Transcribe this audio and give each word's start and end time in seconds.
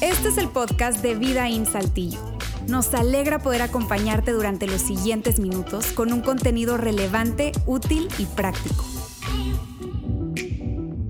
Este 0.00 0.28
es 0.28 0.38
el 0.38 0.48
podcast 0.48 1.02
de 1.02 1.14
Vida 1.14 1.48
en 1.48 1.66
Saltillo. 1.66 2.18
Nos 2.68 2.92
alegra 2.94 3.38
poder 3.38 3.62
acompañarte 3.62 4.32
durante 4.32 4.66
los 4.66 4.80
siguientes 4.80 5.38
minutos 5.38 5.92
con 5.92 6.12
un 6.12 6.20
contenido 6.20 6.76
relevante, 6.76 7.52
útil 7.66 8.08
y 8.18 8.26
práctico. 8.26 8.84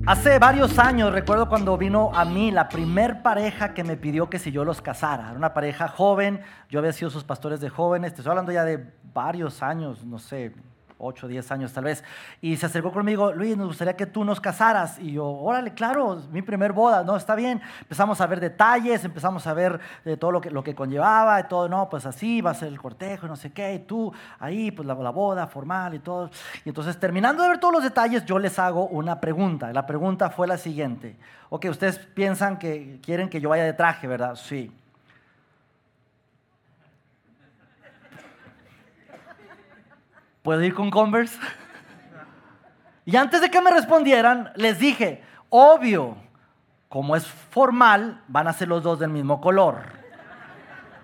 Hace 0.07 0.39
varios 0.39 0.79
años 0.79 1.11
recuerdo 1.11 1.49
cuando 1.49 1.77
vino 1.77 2.11
a 2.13 2.23
mí 2.23 2.49
la 2.49 2.69
primer 2.69 3.21
pareja 3.21 3.73
que 3.73 3.83
me 3.83 3.97
pidió 3.97 4.29
que 4.29 4.39
si 4.39 4.51
yo 4.51 4.63
los 4.63 4.81
casara. 4.81 5.29
Era 5.29 5.37
una 5.37 5.53
pareja 5.53 5.89
joven, 5.89 6.39
yo 6.69 6.79
había 6.79 6.93
sido 6.93 7.09
sus 7.09 7.25
pastores 7.25 7.59
de 7.59 7.69
jóvenes, 7.69 8.13
te 8.13 8.21
estoy 8.21 8.31
hablando 8.31 8.53
ya 8.53 8.63
de 8.63 8.93
varios 9.13 9.61
años, 9.61 10.05
no 10.05 10.17
sé, 10.17 10.53
8, 10.97 11.27
10 11.27 11.51
años 11.51 11.73
tal 11.73 11.83
vez, 11.83 12.03
y 12.41 12.57
se 12.57 12.65
acercó 12.65 12.91
conmigo, 12.91 13.31
Luis, 13.31 13.55
nos 13.57 13.67
gustaría 13.67 13.95
que 13.95 14.05
tú 14.05 14.23
nos 14.23 14.39
casaras. 14.39 14.99
Y 14.99 15.13
yo, 15.13 15.25
órale, 15.25 15.73
claro, 15.73 16.21
mi 16.31 16.41
primer 16.41 16.73
boda, 16.73 17.03
no, 17.03 17.15
está 17.15 17.35
bien. 17.35 17.61
Empezamos 17.81 18.19
a 18.21 18.27
ver 18.27 18.39
detalles, 18.39 19.03
empezamos 19.03 19.45
a 19.47 19.53
ver 19.53 19.79
de 20.03 20.17
todo 20.17 20.31
lo 20.31 20.41
que, 20.41 20.51
lo 20.51 20.63
que 20.63 20.75
conllevaba, 20.75 21.39
y 21.39 21.43
todo, 21.43 21.69
no, 21.69 21.89
pues 21.89 22.05
así 22.05 22.41
va 22.41 22.51
a 22.51 22.55
ser 22.55 22.69
el 22.69 22.79
cortejo, 22.79 23.25
y 23.25 23.29
no 23.29 23.35
sé 23.35 23.51
qué, 23.51 23.75
y 23.75 23.79
tú 23.79 24.11
ahí, 24.39 24.71
pues 24.71 24.87
la, 24.87 24.95
la 24.95 25.09
boda 25.09 25.47
formal 25.47 25.93
y 25.93 25.99
todo. 25.99 26.29
Y 26.65 26.69
entonces, 26.69 26.99
terminando 26.99 27.43
de 27.43 27.49
ver 27.49 27.59
todos 27.59 27.73
los 27.73 27.83
detalles, 27.83 28.25
yo 28.25 28.39
les 28.39 28.57
hago 28.59 28.87
una 28.87 29.19
pregunta. 29.19 29.71
La 29.73 29.85
pregunta 29.85 30.29
fue 30.29 30.47
la 30.47 30.57
siguiente. 30.57 31.17
Ok, 31.49 31.65
ustedes 31.69 31.97
piensan 31.97 32.57
que 32.57 32.99
quieren 33.01 33.29
que 33.29 33.39
yo 33.39 33.49
vaya 33.49 33.63
de 33.63 33.73
traje, 33.73 34.07
¿verdad? 34.07 34.35
Sí. 34.35 34.71
¿Puedo 40.47 40.63
ir 40.63 40.73
con 40.73 40.89
Converse? 40.89 41.37
Y 43.03 43.17
antes 43.17 43.41
de 43.41 43.51
que 43.51 43.59
me 43.59 43.69
respondieran, 43.69 44.53
les 44.55 44.79
dije, 44.79 45.21
obvio, 45.49 46.15
como 46.87 47.17
es 47.17 47.27
formal, 47.27 48.21
van 48.29 48.47
a 48.47 48.53
ser 48.53 48.69
los 48.69 48.81
dos 48.81 48.97
del 48.97 49.09
mismo 49.09 49.41
color. 49.41 49.79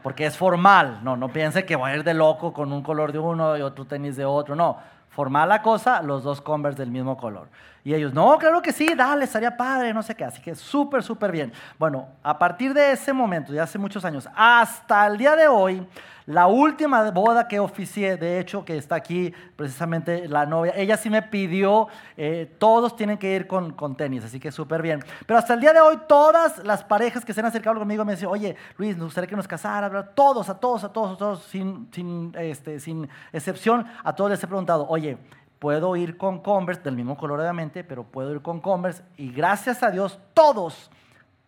Porque 0.02 0.26
es 0.26 0.38
formal. 0.38 1.02
No, 1.04 1.18
no 1.18 1.28
piense 1.28 1.66
que 1.66 1.76
voy 1.76 1.92
a 1.92 1.96
ir 1.98 2.06
de 2.06 2.14
loco 2.14 2.54
con 2.54 2.72
un 2.72 2.84
color 2.84 3.12
de 3.12 3.20
uno 3.20 3.58
y 3.58 3.62
otro 3.62 3.84
tenis 3.84 4.16
de 4.16 4.24
otro. 4.24 4.56
No, 4.56 4.78
formal 5.10 5.50
la 5.50 5.62
cosa, 5.62 6.02
los 6.02 6.24
dos 6.24 6.40
Converse 6.40 6.80
del 6.80 6.92
mismo 6.92 7.18
color. 7.18 7.50
Y 7.86 7.94
ellos, 7.94 8.14
no, 8.14 8.38
claro 8.38 8.62
que 8.62 8.72
sí, 8.72 8.94
dale, 8.96 9.26
estaría 9.26 9.58
padre, 9.58 9.94
no 9.94 10.02
sé 10.02 10.16
qué. 10.16 10.24
Así 10.24 10.42
que 10.42 10.56
súper, 10.56 11.04
súper 11.04 11.32
bien. 11.32 11.52
Bueno, 11.78 12.08
a 12.24 12.38
partir 12.38 12.74
de 12.74 12.94
ese 12.94 13.12
momento, 13.12 13.54
ya 13.54 13.64
hace 13.64 13.78
muchos 13.78 14.06
años, 14.06 14.28
hasta 14.36 15.06
el 15.08 15.18
día 15.18 15.36
de 15.36 15.48
hoy, 15.50 15.86
la 16.26 16.48
última 16.48 17.12
boda 17.12 17.50
que 17.50 17.60
oficié, 17.60 18.16
de 18.16 18.40
hecho, 18.40 18.64
que 18.64 18.78
está 18.78 18.96
aquí 18.96 19.34
precisamente 19.58 20.30
la 20.30 20.46
novia, 20.46 20.74
ella 20.78 20.96
sí 20.96 21.10
me 21.10 21.22
pidió, 21.22 21.90
eh, 22.16 22.56
todos 22.58 22.96
tienen 22.96 23.18
que 23.18 23.36
ir 23.36 23.46
con, 23.46 23.74
con 23.74 23.98
tenis, 23.98 24.24
así 24.24 24.40
que 24.40 24.50
súper 24.50 24.82
bien. 24.82 25.04
Pero 25.26 25.40
hasta 25.40 25.54
el 25.54 25.60
día 25.60 25.74
de 25.74 25.82
hoy, 25.82 26.00
todas 26.08 26.64
las 26.64 26.86
parejas 26.86 27.26
que 27.26 27.34
se 27.34 27.42
han 27.42 27.48
acercado 27.48 27.78
conmigo 27.78 28.06
me 28.06 28.14
dicen, 28.14 28.30
oye, 28.30 28.56
Luis, 28.78 28.96
nos 28.96 29.08
gustaría 29.08 29.28
que 29.28 29.36
nos 29.36 29.48
casara, 29.50 30.14
todos, 30.16 30.48
a 30.48 30.58
todos, 30.58 30.86
a 30.86 30.94
todos, 30.94 31.16
a 31.16 31.18
todos, 31.18 31.44
sin, 31.44 31.90
sin, 31.92 32.34
este, 32.38 32.80
sin 32.80 33.10
excepción, 33.34 33.86
a 34.06 34.16
todos 34.16 34.32
les 34.32 34.42
he 34.42 34.48
preguntado, 34.48 34.88
oye, 34.88 35.18
puedo 35.64 35.96
ir 35.96 36.18
con 36.18 36.40
Converse, 36.40 36.82
del 36.82 36.98
mismo 36.98 37.16
color 37.16 37.40
obviamente, 37.40 37.86
pero 37.86 38.04
puedo 38.04 38.34
ir 38.34 38.42
con 38.42 38.60
Converse, 38.60 39.02
y 39.16 39.32
gracias 39.32 39.82
a 39.82 39.92
Dios, 39.92 40.20
todos, 40.34 40.92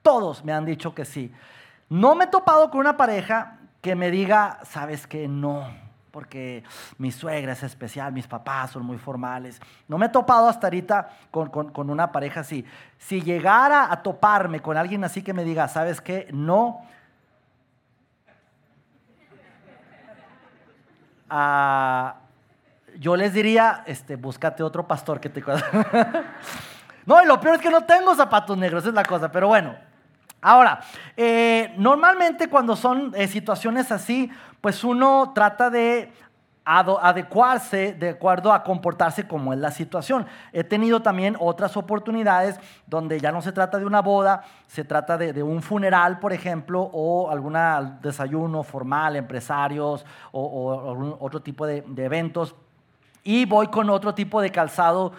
todos 0.01 0.41
me 0.45 0.53
han 0.53 0.63
dicho 0.63 0.95
que 0.95 1.03
sí. 1.03 1.33
No 1.89 2.15
me 2.15 2.23
he 2.23 2.27
topado 2.27 2.69
con 2.71 2.79
una 2.79 2.95
pareja 2.95 3.59
que 3.81 3.93
me 3.93 4.11
diga, 4.11 4.59
sabes 4.63 5.05
que 5.05 5.27
no, 5.27 5.67
porque 6.11 6.63
mi 6.97 7.11
suegra 7.11 7.51
es 7.51 7.63
especial, 7.63 8.13
mis 8.13 8.25
papás 8.25 8.71
son 8.71 8.85
muy 8.85 8.97
formales. 8.97 9.59
No 9.89 9.97
me 9.97 10.05
he 10.05 10.09
topado 10.09 10.47
hasta 10.47 10.67
ahorita 10.67 11.09
con, 11.29 11.49
con, 11.49 11.89
una 11.89 12.13
pareja 12.13 12.39
así. 12.39 12.63
Si 12.97 13.21
llegara 13.21 13.91
a 13.91 14.01
toparme 14.01 14.61
con 14.61 14.77
alguien 14.77 15.03
así 15.03 15.23
que 15.23 15.33
me 15.33 15.43
diga, 15.43 15.67
sabes 15.67 15.99
que 15.99 16.29
no, 16.31 16.85
ah, 21.29 22.21
yo 22.99 23.15
les 23.15 23.33
diría, 23.33 23.83
este, 23.85 24.15
búscate 24.15 24.63
otro 24.63 24.87
pastor 24.87 25.19
que 25.19 25.29
te... 25.29 25.41
no, 27.05 27.21
y 27.21 27.25
lo 27.25 27.39
peor 27.39 27.55
es 27.55 27.61
que 27.61 27.69
no 27.69 27.83
tengo 27.83 28.15
zapatos 28.15 28.57
negros, 28.57 28.85
es 28.85 28.93
la 28.93 29.03
cosa, 29.03 29.31
pero 29.31 29.47
bueno. 29.47 29.75
Ahora, 30.41 30.79
eh, 31.17 31.73
normalmente 31.77 32.47
cuando 32.47 32.75
son 32.75 33.11
eh, 33.15 33.27
situaciones 33.27 33.91
así, 33.91 34.29
pues 34.61 34.83
uno 34.83 35.31
trata 35.33 35.69
de 35.69 36.11
adecuarse 36.67 37.93
de 37.93 38.09
acuerdo 38.09 38.51
a 38.51 38.63
comportarse 38.63 39.27
como 39.27 39.53
es 39.53 39.59
la 39.59 39.69
situación. 39.69 40.25
He 40.51 40.63
tenido 40.63 41.01
también 41.01 41.35
otras 41.39 41.77
oportunidades 41.77 42.59
donde 42.87 43.19
ya 43.19 43.31
no 43.31 43.41
se 43.41 43.51
trata 43.51 43.77
de 43.77 43.85
una 43.85 44.01
boda, 44.01 44.43
se 44.67 44.83
trata 44.83 45.17
de, 45.17 45.43
un 45.43 45.61
funeral, 45.61 46.19
por 46.19 46.33
ejemplo, 46.33 46.89
o 46.91 47.29
algún 47.29 47.55
desayuno 48.01 48.63
formal, 48.63 49.15
empresarios 49.15 50.05
o, 50.31 50.89
algún 50.89 51.15
otro 51.19 51.41
tipo 51.41 51.67
de 51.67 51.83
eventos. 51.97 52.55
Y 53.25 53.45
voy 53.45 53.67
con 53.67 53.89
otro 53.89 54.13
tipo 54.13 54.39
de 54.39 54.51
calzado 54.51 55.11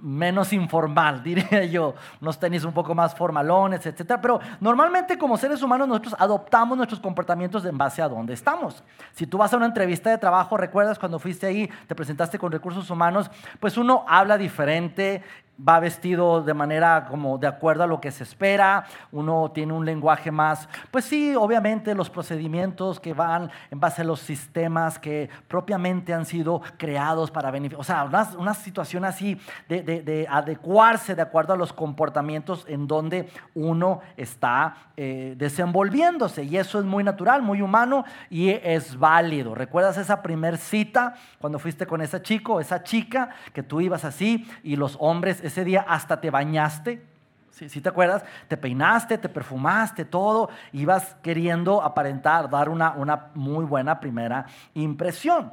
menos 0.00 0.52
informal, 0.52 1.22
diría 1.24 1.64
yo, 1.64 1.94
unos 2.20 2.38
tenis 2.38 2.64
un 2.64 2.72
poco 2.72 2.94
más 2.94 3.14
formalones, 3.14 3.84
etc. 3.84 4.14
Pero 4.20 4.40
normalmente 4.60 5.18
como 5.18 5.36
seres 5.36 5.62
humanos 5.62 5.86
nosotros 5.86 6.16
adoptamos 6.18 6.76
nuestros 6.76 7.00
comportamientos 7.00 7.64
en 7.66 7.76
base 7.76 8.00
a 8.00 8.08
dónde 8.08 8.32
estamos. 8.32 8.82
Si 9.12 9.26
tú 9.26 9.38
vas 9.38 9.52
a 9.52 9.58
una 9.58 9.66
entrevista 9.66 10.08
de 10.08 10.16
trabajo, 10.16 10.56
recuerdas 10.56 10.98
cuando 10.98 11.18
fuiste 11.18 11.46
ahí, 11.46 11.70
te 11.86 11.94
presentaste 11.94 12.38
con 12.38 12.50
recursos 12.50 12.88
humanos, 12.88 13.30
pues 13.60 13.76
uno 13.76 14.04
habla 14.08 14.38
diferente, 14.38 15.22
va 15.56 15.80
vestido 15.80 16.42
de 16.42 16.54
manera 16.54 17.06
como 17.08 17.38
de 17.38 17.46
acuerdo 17.46 17.84
a 17.84 17.86
lo 17.86 18.00
que 18.00 18.10
se 18.10 18.24
espera, 18.24 18.84
uno 19.12 19.50
tiene 19.54 19.72
un 19.72 19.84
lenguaje 19.84 20.30
más, 20.30 20.68
pues 20.90 21.04
sí, 21.04 21.34
obviamente 21.36 21.94
los 21.94 22.10
procedimientos 22.10 22.98
que 22.98 23.12
van 23.12 23.50
en 23.70 23.78
base 23.78 24.02
a 24.02 24.04
los 24.04 24.20
sistemas 24.20 24.98
que 24.98 25.28
propiamente 25.48 26.14
han 26.14 26.26
sido 26.26 26.62
creados 26.78 27.30
para 27.30 27.50
beneficiar, 27.50 27.80
o 27.80 27.84
sea, 27.84 28.34
una, 28.38 28.52
situación 28.54 29.04
así 29.04 29.40
de, 29.68 30.26
adecuarse 30.28 31.14
de 31.14 31.22
acuerdo 31.22 31.54
a 31.54 31.56
los 31.56 31.72
comportamientos 31.72 32.64
en 32.68 32.86
donde 32.86 33.28
uno 33.54 34.00
está 34.16 34.76
eh, 34.96 35.34
desenvolviéndose 35.36 36.44
y 36.44 36.56
eso 36.58 36.78
es 36.78 36.84
muy 36.84 37.02
natural, 37.02 37.42
muy 37.42 37.62
humano 37.62 38.04
y 38.28 38.50
es 38.50 38.98
válido. 38.98 39.54
¿Recuerdas 39.54 39.96
esa 39.96 40.22
primer 40.22 40.58
cita 40.58 41.14
cuando 41.38 41.58
fuiste 41.58 41.86
con 41.86 42.02
ese 42.02 42.20
chico, 42.20 42.60
esa 42.60 42.82
chica 42.82 43.30
que 43.52 43.62
tú 43.62 43.80
ibas 43.80 44.04
así 44.04 44.46
y 44.62 44.76
los 44.76 44.96
hombres 45.00 45.42
ese 45.52 45.64
día 45.64 45.84
hasta 45.86 46.20
te 46.20 46.30
bañaste. 46.30 47.06
Si 47.50 47.80
te 47.80 47.88
acuerdas? 47.88 48.24
Te 48.48 48.56
peinaste, 48.56 49.18
te 49.18 49.28
perfumaste, 49.28 50.06
todo. 50.06 50.48
Ibas 50.72 51.14
queriendo 51.22 51.82
aparentar, 51.82 52.48
dar 52.48 52.70
una, 52.70 52.92
una 52.92 53.26
muy 53.34 53.64
buena 53.66 54.00
primera 54.00 54.46
impresión. 54.74 55.52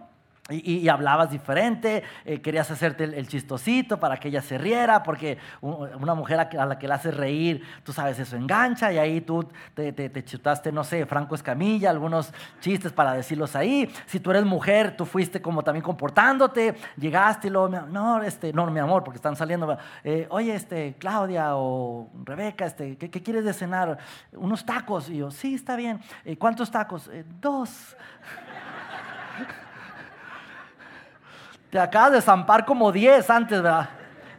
Y, 0.50 0.90
hablabas 0.90 1.30
diferente, 1.30 2.04
eh, 2.26 2.42
querías 2.42 2.72
hacerte 2.72 3.04
el, 3.04 3.28
chistosito 3.28 4.00
para 4.00 4.18
que 4.18 4.30
ella 4.30 4.42
se 4.42 4.58
riera, 4.58 5.04
porque 5.04 5.38
una 5.62 6.16
mujer 6.16 6.40
a 6.40 6.66
la 6.66 6.80
que 6.80 6.88
la 6.88 6.96
haces 6.96 7.16
reír, 7.16 7.64
tú 7.84 7.94
sabes, 7.94 8.18
eso 8.18 8.36
engancha, 8.36 8.92
y 8.92 8.98
ahí 8.98 9.22
tú 9.22 9.48
te, 9.76 9.92
te, 9.94 10.26
chutaste, 10.26 10.72
no 10.72 10.84
sé, 10.84 11.06
Franco 11.06 11.36
Escamilla, 11.36 11.92
algunos 11.92 12.34
chistes 12.62 12.92
para 12.92 13.14
decirlos 13.14 13.56
ahí. 13.56 13.92
Si 14.08 14.20
tú 14.20 14.32
eres 14.32 14.44
mujer, 14.44 14.98
tú 14.98 15.06
fuiste 15.06 15.42
como 15.42 15.64
también 15.64 15.84
comportándote, 15.84 16.76
llegaste 16.98 17.48
y 17.48 17.52
luego, 17.52 17.70
no, 17.70 18.24
este, 18.24 18.52
no, 18.52 18.66
mi 18.72 18.80
amor, 18.80 19.04
porque 19.04 19.18
están 19.18 19.36
saliendo, 19.36 19.78
eh, 20.04 20.28
oye, 20.32 20.56
este, 20.56 20.96
Claudia 20.98 21.56
o 21.58 22.10
Rebeca, 22.24 22.66
este, 22.66 22.98
¿qué, 22.98 23.10
quieres 23.22 23.46
de 23.46 23.54
cenar? 23.54 24.00
Unos 24.32 24.66
tacos. 24.66 25.10
Y 25.10 25.18
yo, 25.18 25.30
sí, 25.30 25.54
está 25.54 25.76
bien. 25.76 26.00
Eh, 26.26 26.38
¿Cuántos 26.38 26.72
tacos? 26.72 27.10
dos 27.40 27.96
te 31.70 31.80
acabas 31.80 32.14
de 32.14 32.22
zampar 32.22 32.66
como 32.66 32.92
10 32.92 33.30
antes, 33.30 33.62
¿verdad? 33.62 33.90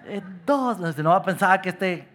Eh, 0.06 0.22
dos, 0.44 0.78
no 0.98 1.10
va 1.10 1.16
a 1.16 1.22
pensar 1.22 1.60
que 1.60 1.68
este 1.68 2.08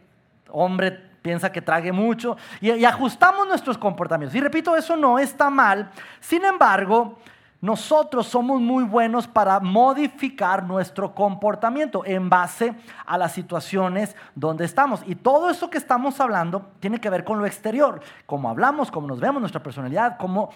hombre 0.49 0.91
piensa 1.21 1.51
que 1.51 1.61
trague 1.61 1.91
mucho 1.91 2.37
y, 2.61 2.71
y, 2.71 2.85
ajustamos 2.85 3.47
nuestros 3.47 3.77
comportamientos. 3.77 4.35
Y 4.35 4.41
repito, 4.41 4.75
eso 4.75 4.95
no 4.95 5.17
está 5.17 5.49
mal. 5.49 5.89
Sin 6.19 6.43
embargo, 6.45 7.17
nosotros 7.61 8.27
somos 8.27 8.61
muy 8.61 8.83
buenos 8.83 9.27
para 9.27 9.59
modificar 9.59 10.63
nuestro 10.63 11.15
comportamiento 11.15 12.03
en 12.05 12.29
base 12.29 12.75
a 13.07 13.17
las 13.17 13.31
situaciones 13.31 14.15
donde 14.35 14.65
estamos. 14.65 15.01
Y 15.07 15.15
todo 15.15 15.49
eso 15.49 15.69
que 15.69 15.79
estamos 15.79 16.19
hablando 16.19 16.73
tiene 16.79 16.99
que 16.99 17.09
ver 17.09 17.23
con 17.23 17.39
lo 17.39 17.45
exterior, 17.47 18.01
cómo 18.27 18.49
hablamos, 18.49 18.91
cómo 18.91 19.07
nos 19.07 19.19
vemos, 19.19 19.39
nuestra 19.39 19.63
personalidad, 19.63 20.17
cómo 20.17 20.51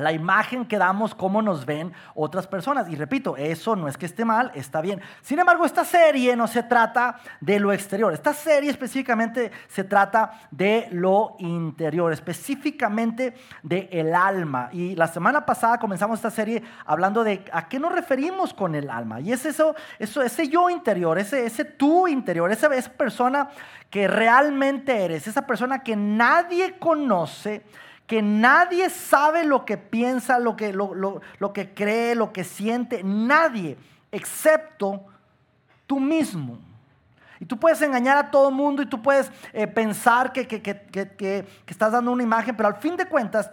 la 0.00 0.12
imagen 0.12 0.66
que 0.66 0.78
damos, 0.78 1.14
cómo 1.14 1.42
nos 1.42 1.66
ven 1.66 1.92
otras 2.14 2.46
personas. 2.46 2.88
Y 2.88 2.96
repito, 2.96 3.36
eso 3.36 3.76
no 3.76 3.88
es 3.88 3.96
que 3.96 4.06
esté 4.06 4.24
mal, 4.24 4.50
está 4.54 4.80
bien. 4.80 5.00
Sin 5.22 5.38
embargo, 5.38 5.64
esta 5.64 5.84
serie 5.84 6.36
no 6.36 6.46
se 6.46 6.62
trata 6.62 7.20
de 7.40 7.60
lo 7.60 7.72
exterior. 7.72 8.12
Esta 8.12 8.32
serie 8.34 8.70
específicamente 8.70 9.50
se 9.68 9.84
trata 9.84 10.32
de 10.50 10.88
lo 10.90 11.36
interior, 11.38 12.12
específicamente 12.12 13.34
de 13.62 13.88
el 13.92 14.14
alma. 14.14 14.70
Y 14.72 14.96
la 14.96 15.08
semana 15.08 15.44
pasada 15.44 15.78
comenzamos 15.78 16.18
esta 16.18 16.30
serie 16.30 16.62
hablando 16.84 17.24
de 17.24 17.44
a 17.52 17.68
qué 17.68 17.78
nos 17.78 17.92
referimos 17.92 18.54
con 18.54 18.74
el 18.74 18.90
alma. 18.90 19.20
Y 19.20 19.32
es 19.32 19.46
eso, 19.46 19.74
eso 19.98 20.22
ese 20.22 20.48
yo 20.48 20.70
interior, 20.70 21.18
ese, 21.18 21.46
ese 21.46 21.64
tú 21.64 22.08
interior, 22.08 22.50
esa, 22.50 22.74
esa 22.74 22.92
persona 22.92 23.50
que 23.90 24.06
realmente 24.06 25.04
eres, 25.04 25.26
esa 25.26 25.46
persona 25.46 25.82
que 25.82 25.96
nadie 25.96 26.78
conoce 26.78 27.62
que 28.10 28.22
nadie 28.22 28.90
sabe 28.90 29.44
lo 29.44 29.64
que 29.64 29.78
piensa, 29.78 30.40
lo 30.40 30.56
que, 30.56 30.72
lo, 30.72 31.52
que 31.52 31.72
cree, 31.72 32.16
lo 32.16 32.32
que 32.32 32.42
siente, 32.42 33.04
nadie, 33.04 33.76
excepto 34.10 35.04
tú 35.86 36.00
mismo. 36.00 36.58
Y 37.38 37.44
tú 37.44 37.56
puedes 37.56 37.80
engañar 37.82 38.16
a 38.18 38.32
todo 38.32 38.48
el 38.48 38.54
mundo 38.56 38.82
y 38.82 38.86
tú 38.86 39.00
puedes 39.00 39.30
eh, 39.52 39.68
pensar 39.68 40.32
que, 40.32 40.48
que, 40.48 41.46
estás 41.68 41.92
dando 41.92 42.10
una 42.10 42.24
imagen, 42.24 42.56
pero 42.56 42.68
al 42.68 42.78
fin 42.78 42.96
de 42.96 43.06
cuentas, 43.06 43.48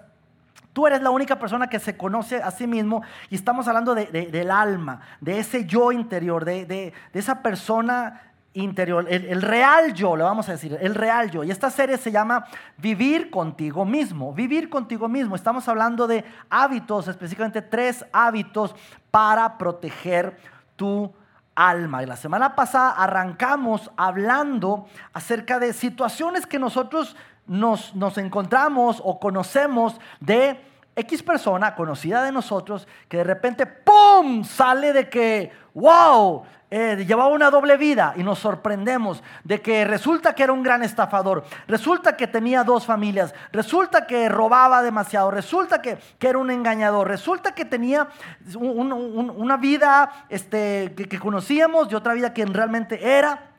tú 0.74 0.88
eres 0.88 1.04
la 1.04 1.12
única 1.12 1.38
persona 1.38 1.68
que 1.68 1.78
se 1.78 1.96
conoce 1.96 2.38
a 2.42 2.50
sí 2.50 2.66
mismo 2.66 3.04
y 3.30 3.36
estamos 3.36 3.68
hablando 3.68 3.94
del 3.94 4.50
alma, 4.50 5.02
de 5.22 5.38
ese 5.38 5.66
yo 5.66 5.92
interior, 5.92 6.46
de, 6.46 6.94
esa 7.14 7.44
persona 7.44 8.27
interior, 8.58 9.06
el, 9.10 9.42
real 9.42 9.94
yo, 9.94 10.16
le 10.16 10.24
vamos 10.24 10.50
a 10.50 10.54
decir, 10.54 10.78
el 10.82 10.96
real 10.96 11.30
yo. 11.30 11.44
Y 11.44 11.52
esta 11.52 11.70
serie 11.70 11.98
se 11.98 12.12
llama 12.12 12.46
Vivir 12.78 13.30
contigo 13.30 13.86
mismo, 13.86 14.34
vivir 14.34 14.70
contigo 14.70 15.08
mismo. 15.08 15.36
Estamos 15.36 15.68
hablando 15.68 16.08
de 16.08 16.26
hábitos, 16.50 17.08
específicamente 17.08 17.62
tres 17.62 18.06
hábitos 18.12 18.76
para 19.12 19.58
proteger 19.58 20.38
tu 20.76 21.14
alma. 21.56 22.04
Y 22.04 22.06
la 22.06 22.16
semana 22.16 22.56
pasada 22.56 22.92
arrancamos 22.92 23.92
hablando 23.96 24.88
acerca 25.14 25.60
de 25.60 25.74
situaciones 25.74 26.46
que 26.46 26.60
nosotros 26.60 27.16
nos, 27.46 27.96
nos 27.96 28.18
encontramos 28.18 29.02
o 29.04 29.20
conocemos 29.20 30.00
de 30.20 30.60
X 30.98 31.22
persona 31.22 31.76
conocida 31.76 32.24
de 32.24 32.32
nosotros 32.32 32.88
que 33.08 33.18
de 33.18 33.24
repente, 33.24 33.68
¡pum!, 33.68 34.44
sale 34.44 34.94
de 34.94 35.08
que, 35.08 35.52
wow, 35.76 36.44
eh, 36.70 37.06
llevaba 37.08 37.30
una 37.30 37.50
doble 37.50 37.78
vida 37.78 38.14
y 38.18 38.24
nos 38.24 38.40
sorprendemos 38.40 39.24
de 39.44 39.62
que 39.62 39.86
resulta 39.86 40.34
que 40.34 40.44
era 40.44 40.54
un 40.54 40.64
gran 40.64 40.84
estafador, 40.84 41.46
resulta 41.68 42.18
que 42.18 42.28
tenía 42.28 42.64
dos 42.64 42.86
familias, 42.86 43.34
resulta 43.52 44.06
que 44.06 44.28
robaba 44.30 44.82
demasiado, 44.82 45.32
resulta 45.32 45.82
que, 45.82 45.98
era 46.20 46.38
un 46.38 46.52
engañador, 46.52 47.08
resulta 47.08 47.56
que 47.56 47.64
tenía 47.64 48.10
una 48.56 49.58
vida 49.58 50.26
este, 50.30 50.94
que, 50.96 51.08
que 51.08 51.20
conocíamos 51.20 51.92
y 51.92 51.96
otra 51.96 52.14
vida 52.14 52.34
que 52.34 52.46
realmente 52.46 53.18
era. 53.18 53.52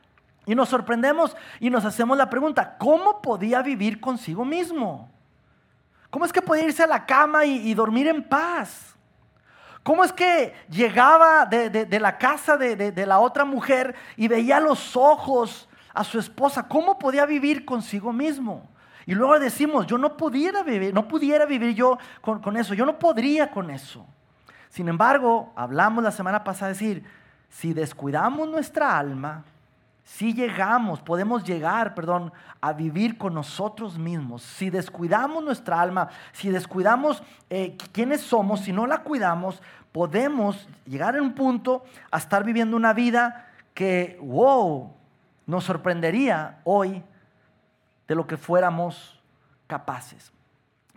Y 0.45 0.55
nos 0.55 0.71
sorprendemos 0.71 1.37
y 1.61 1.69
nos 1.69 1.85
hacemos 1.85 2.17
la 2.17 2.31
pregunta, 2.31 2.77
¿cómo 2.79 3.21
podía 3.21 3.61
vivir 3.61 4.01
consigo 4.01 4.47
mismo? 4.47 5.11
¿Cómo 6.11 6.25
es 6.25 6.33
que 6.33 6.43
podía 6.43 6.65
irse 6.65 6.83
a 6.83 6.87
la 6.87 7.05
cama 7.05 7.45
y, 7.45 7.75
dormir 7.75 8.09
en 8.09 8.23
paz? 8.23 8.97
¿Cómo 9.89 10.05
es 10.05 10.13
que 10.13 10.53
llegaba 10.69 11.47
de, 11.47 11.99
la 11.99 12.19
casa 12.19 12.59
de, 12.59 13.07
la 13.07 13.21
otra 13.21 13.47
mujer 13.47 13.95
y 14.19 14.29
veía 14.29 14.61
los 14.61 14.95
ojos 14.95 15.67
a 15.95 16.05
su 16.05 16.19
esposa? 16.19 16.69
¿Cómo 16.69 16.99
podía 16.99 17.25
vivir 17.25 17.65
consigo 17.65 18.13
mismo? 18.13 18.69
Y 19.07 19.15
luego 19.15 19.39
decimos, 19.39 19.87
yo 19.87 19.97
no 19.97 20.15
pudiera 20.15 20.63
vivir, 20.63 20.93
no 20.93 21.09
pudiera 21.09 21.47
vivir 21.47 21.75
yo 21.75 21.97
con, 22.21 22.43
con 22.43 22.59
eso, 22.59 22.75
yo 22.75 22.85
no 22.85 22.99
podría 22.99 23.51
con 23.51 23.71
eso. 23.71 24.05
Sin 24.69 24.91
embargo, 24.91 25.55
hablamos 25.57 26.05
la 26.05 26.11
semana 26.11 26.45
pasada 26.45 26.67
de 26.67 26.75
decir, 26.75 27.05
si 27.49 27.73
descuidamos 27.73 28.47
nuestra 28.47 28.99
alma, 28.99 29.43
si 30.09 30.33
llegamos, 30.33 31.03
podemos 31.03 31.45
llegar, 31.45 31.95
perdón, 31.95 32.33
a 32.63 32.73
vivir 32.73 33.19
con 33.19 33.35
nosotros 33.35 33.99
mismos. 33.99 34.43
Si 34.43 34.71
descuidamos 34.71 35.45
nuestra 35.45 35.79
alma, 35.83 36.09
si 36.33 36.49
descuidamos 36.49 37.23
eh, 37.51 37.77
quiénes 37.93 38.23
somos, 38.23 38.61
si 38.61 38.73
no 38.73 38.87
la 38.87 39.03
cuidamos, 39.03 39.63
podemos 39.93 40.69
llegar 40.87 41.17
en 41.17 41.23
un 41.23 41.35
punto 41.35 41.85
a 42.11 42.19
estar 42.19 42.45
viviendo 42.45 42.77
una 42.77 42.93
vida 42.93 43.49
que, 43.75 44.19
wow, 44.21 44.93
nos 45.47 45.65
sorprendería 45.65 46.59
hoy 46.65 47.03
de 48.07 48.15
lo 48.15 48.27
que 48.27 48.37
fuéramos 48.37 49.21
capaces. 49.67 50.33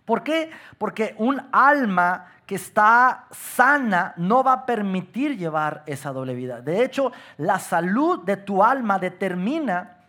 ¿Por 0.06 0.24
qué? 0.24 0.52
Porque 0.78 1.16
un 1.18 1.42
alma 1.52 2.26
que 2.46 2.56
está 2.56 3.28
sana 3.32 4.14
no 4.18 4.44
va 4.44 4.54
a 4.54 4.66
permitir 4.66 5.38
llevar 5.38 5.84
esa 5.86 6.12
doble 6.12 6.34
vida. 6.34 6.62
De 6.62 6.84
hecho, 6.84 7.12
la 7.38 7.60
salud 7.60 8.24
de 8.24 8.36
tu 8.36 8.64
alma 8.64 9.00
determina 9.00 10.01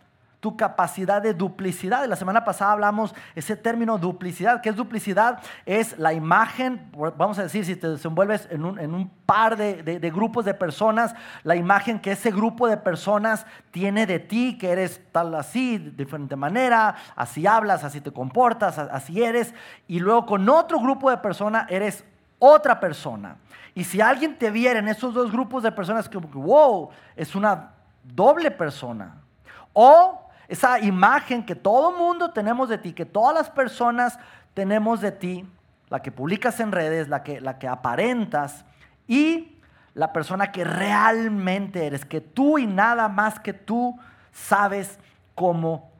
tu 0.43 0.57
capacidad 0.57 1.21
de 1.21 1.33
duplicidad. 1.33 2.05
La 2.05 2.17
semana 2.17 2.43
pasada 2.43 2.73
hablamos 2.73 3.15
ese 3.33 3.55
término 3.55 3.97
duplicidad. 3.97 4.59
¿Qué 4.59 4.67
es 4.67 4.75
duplicidad? 4.75 5.39
Es 5.65 5.97
la 5.97 6.11
imagen, 6.11 6.91
vamos 7.17 7.39
a 7.39 7.43
decir, 7.43 7.63
si 7.63 7.77
te 7.77 7.87
desenvuelves 7.87 8.49
en 8.51 8.65
un, 8.65 9.09
par 9.25 9.55
de, 9.55 10.11
grupos 10.13 10.43
de 10.43 10.53
personas, 10.53 11.15
la 11.43 11.55
imagen 11.55 11.97
que 11.97 12.11
ese 12.11 12.29
grupo 12.29 12.67
de 12.67 12.75
personas 12.75 13.45
tiene 13.71 14.05
de 14.05 14.19
ti, 14.19 14.57
que 14.57 14.71
eres 14.71 15.01
tal 15.13 15.33
así, 15.35 15.77
de 15.77 15.91
diferente 15.91 16.35
manera, 16.35 16.93
así 17.15 17.47
hablas, 17.47 17.85
así 17.85 18.01
te 18.01 18.11
comportas, 18.11 18.77
así 18.77 19.23
eres, 19.23 19.53
y 19.87 19.99
luego 19.99 20.25
con 20.25 20.49
otro 20.49 20.77
grupo 20.81 21.09
de 21.09 21.19
personas 21.19 21.67
eres 21.69 22.03
otra 22.37 22.81
persona. 22.81 23.37
Y 23.73 23.85
si 23.85 24.01
alguien 24.01 24.37
te 24.37 24.51
viera 24.51 24.79
en 24.79 24.89
esos 24.89 25.13
dos 25.13 25.31
grupos 25.31 25.63
de 25.63 25.71
personas, 25.71 26.09
que, 26.09 26.17
wow, 26.17 26.89
es 27.15 27.33
una 27.33 27.71
doble 28.03 28.51
persona. 28.51 29.21
O 29.71 30.22
esa 30.53 30.79
imagen 30.79 31.43
que 31.43 31.55
todo 31.55 31.91
mundo 31.91 32.29
tenemos 32.29 32.69
de 32.69 32.77
ti, 32.77 32.93
que 32.93 33.07
todas 33.07 33.33
las 33.33 33.49
personas 33.49 34.19
tenemos 34.53 35.01
de 35.01 35.11
ti, 35.11 35.49
la 35.89 36.03
que 36.03 36.11
publicas 36.11 36.59
en 36.59 36.71
redes, 36.71 37.09
la 37.09 37.23
que, 37.23 37.41
la 37.41 37.57
que 37.57 37.67
aparentas, 37.67 38.63
y 39.07 39.57
la 39.95 40.13
persona 40.13 40.51
que 40.51 40.63
realmente 40.63 41.87
eres, 41.87 42.05
que 42.05 42.21
tú 42.21 42.59
y 42.59 42.67
nada 42.67 43.09
más 43.09 43.39
que 43.39 43.51
tú 43.51 43.99
sabes 44.31 44.99
cómo 45.33 45.91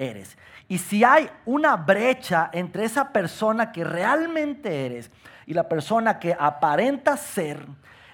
eres. 0.00 0.36
Y 0.66 0.78
si 0.78 1.04
hay 1.04 1.30
una 1.46 1.76
brecha 1.76 2.50
entre 2.52 2.84
esa 2.84 3.12
persona 3.12 3.70
que 3.70 3.84
realmente 3.84 4.84
eres 4.84 5.12
y 5.46 5.54
la 5.54 5.68
persona 5.68 6.18
que 6.18 6.36
aparenta 6.36 7.16
ser, 7.16 7.64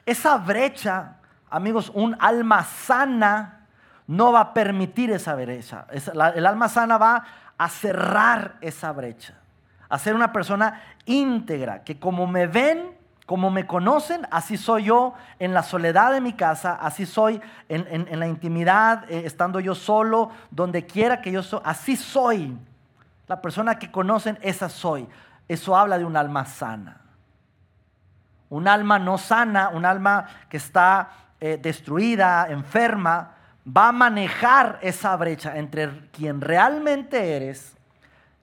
esa 0.05 0.37
brecha, 0.37 1.17
amigos, 1.49 1.91
un 1.94 2.14
alma 2.20 2.62
sana 2.62 3.57
no 4.08 4.32
va 4.32 4.40
a 4.40 4.55
permitir 4.55 5.12
esa 5.12 5.34
brecha. 5.34 5.87
El 6.34 6.46
alma 6.46 6.69
sana 6.69 6.99
va 6.99 7.25
a 7.56 7.69
cerrar 7.69 8.56
esa 8.60 8.90
brecha, 8.93 9.34
a 9.88 9.99
ser 9.99 10.14
una 10.14 10.32
persona 10.32 10.81
íntegra, 11.05 11.84
que 11.84 12.00
como 12.00 12.26
me 12.26 12.46
ven, 12.46 12.96
como 13.26 13.50
me 13.50 13.66
conocen, 13.66 14.26
así 14.31 14.56
soy 14.56 14.84
yo 14.84 15.12
en 15.38 15.52
la 15.52 15.62
soledad 15.62 16.12
de 16.12 16.22
mi 16.22 16.32
casa, 16.32 16.72
así 16.81 17.05
soy 17.05 17.40
en, 17.69 18.19
la 18.19 18.26
intimidad, 18.26 19.05
eh, 19.10 19.25
estando 19.26 19.60
yo 19.60 19.75
solo, 19.75 20.31
donde 20.50 20.87
quiera 20.87 21.20
que 21.20 21.31
yo 21.31 21.43
soy, 21.43 21.60
así 21.65 21.94
soy. 21.94 22.56
La 23.27 23.43
persona 23.43 23.79
que 23.79 23.91
conocen, 23.91 24.38
esa 24.41 24.70
soy. 24.70 25.06
Eso 25.48 25.77
habla 25.77 25.98
de 25.98 26.06
un 26.06 26.17
alma 26.17 26.46
sana. 26.46 27.03
Un 28.48 28.67
alma 28.67 28.98
no 28.98 29.19
sana, 29.19 29.69
un 29.69 29.84
alma 29.84 30.27
que 30.48 30.56
está 30.56 31.10
eh, 31.41 31.58
destruida, 31.60 32.46
enferma, 32.48 33.32
va 33.77 33.89
a 33.89 33.93
manejar 33.93 34.79
esa 34.82 35.17
brecha 35.17 35.56
entre 35.58 36.08
quien 36.10 36.41
realmente 36.41 37.37
eres 37.37 37.77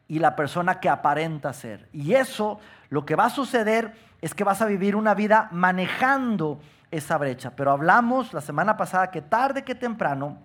y 0.07 0.19
la 0.19 0.35
persona 0.35 0.79
que 0.79 0.89
aparenta 0.89 1.51
ser. 1.53 1.87
Y 1.91 2.13
eso, 2.13 2.59
lo 2.89 3.05
que 3.05 3.15
va 3.15 3.25
a 3.25 3.29
suceder 3.29 3.93
es 4.21 4.33
que 4.33 4.43
vas 4.43 4.61
a 4.61 4.65
vivir 4.65 4.95
una 4.95 5.13
vida 5.13 5.49
manejando 5.51 6.59
esa 6.91 7.17
brecha. 7.17 7.51
Pero 7.55 7.71
hablamos 7.71 8.33
la 8.33 8.41
semana 8.41 8.77
pasada 8.77 9.09
que 9.09 9.21
tarde 9.21 9.63
que 9.63 9.75
temprano, 9.75 10.37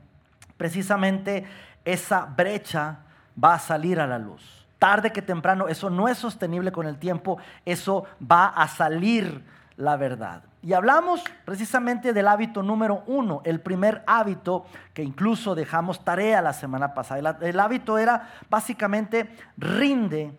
precisamente 0.56 1.44
esa 1.84 2.24
brecha 2.24 3.00
va 3.42 3.54
a 3.54 3.58
salir 3.58 4.00
a 4.00 4.06
la 4.06 4.18
luz 4.18 4.60
tarde 4.80 5.12
que 5.12 5.22
temprano, 5.22 5.68
eso 5.68 5.90
no 5.90 6.08
es 6.08 6.18
sostenible 6.18 6.72
con 6.72 6.86
el 6.86 6.98
tiempo, 6.98 7.38
eso 7.64 8.06
va 8.20 8.46
a 8.46 8.66
salir 8.66 9.44
la 9.80 9.96
verdad. 9.96 10.42
Y 10.62 10.74
hablamos 10.74 11.24
precisamente 11.46 12.12
del 12.12 12.28
hábito 12.28 12.62
número 12.62 13.02
uno, 13.06 13.40
el 13.44 13.60
primer 13.60 14.02
hábito 14.06 14.66
que 14.92 15.02
incluso 15.02 15.54
dejamos 15.54 16.04
tarea 16.04 16.42
la 16.42 16.52
semana 16.52 16.92
pasada. 16.92 17.38
El, 17.40 17.58
hábito 17.58 17.96
era 17.96 18.28
básicamente 18.50 19.34
rinde 19.56 20.36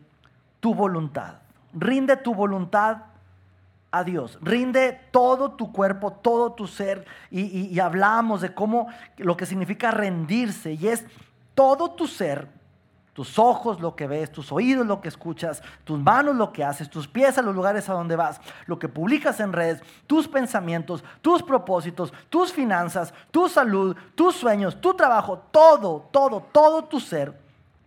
tu 0.60 0.76
voluntad, 0.76 1.36
rinde 1.74 2.18
tu 2.18 2.36
voluntad 2.36 2.98
a 3.90 4.04
Dios, 4.04 4.38
rinde 4.42 5.02
todo 5.10 5.54
tu 5.54 5.72
cuerpo, 5.72 6.12
todo 6.12 6.54
tu 6.54 6.68
ser. 6.68 7.06
Y, 7.32 7.42
y 7.42 7.80
hablamos 7.80 8.42
de 8.42 8.54
cómo 8.54 8.90
lo 9.18 9.36
que 9.36 9.48
significa 9.48 9.90
rendirse 9.90 10.74
y 10.74 10.88
es 10.88 11.04
todo 11.56 11.92
tu 11.92 12.06
ser 12.06 12.61
Tus 13.14 13.38
ojos 13.38 13.82
lo 13.82 13.96
que 13.96 14.08
ves, 14.08 14.32
tus 14.32 14.52
oídos 14.54 14.88
lo 14.88 15.02
que 15.02 15.10
escuchas, 15.10 15.62
tus 15.84 16.00
manos 16.00 16.36
lo 16.36 16.54
que 16.54 16.64
haces, 16.64 16.90
tus 16.90 17.08
pies 17.08 17.38
a 17.38 17.42
los 17.42 17.54
lugares 17.54 17.90
a 17.90 17.94
donde 17.94 18.16
vas, 18.16 18.40
lo 18.68 18.80
que 18.80 18.88
publicas 18.88 19.42
en 19.42 19.52
redes, 19.52 19.84
tus 20.08 20.30
pensamientos, 20.30 21.04
tus 21.22 21.44
propósitos, 21.44 22.14
tus 22.30 22.54
finanzas, 22.54 23.14
tu 23.30 23.50
salud, 23.50 23.98
tus 24.16 24.36
sueños, 24.36 24.80
tu 24.80 24.94
trabajo, 24.94 25.40
todo, 25.52 26.08
todo, 26.12 26.42
todo 26.54 26.86
tu 26.86 27.02
ser, 27.02 27.38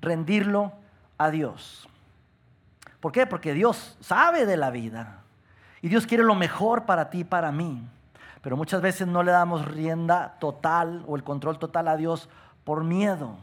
rendirlo 0.03 0.73
a 1.17 1.31
Dios. 1.31 1.89
¿Por 3.01 3.13
qué? 3.13 3.27
Porque 3.27 3.55
Dios 3.55 3.97
sabe 4.01 4.45
de 4.45 4.59
la 4.59 4.71
vida 4.71 5.23
y 5.81 5.89
Dios 5.89 6.07
quiere 6.07 6.25
lo 6.25 6.35
mejor 6.35 6.85
para 6.85 7.09
ti 7.09 7.21
y 7.21 7.25
para 7.25 7.51
mí. 7.51 7.83
Pero 8.43 8.59
muchas 8.59 8.83
veces 8.83 9.07
no 9.07 9.23
le 9.23 9.33
damos 9.33 9.65
rienda 9.65 10.37
total 10.39 11.03
o 11.07 11.17
el 11.17 11.25
control 11.25 11.59
total 11.59 11.89
a 11.89 11.97
Dios 11.97 12.29
por 12.65 12.85
miedo. 12.85 13.39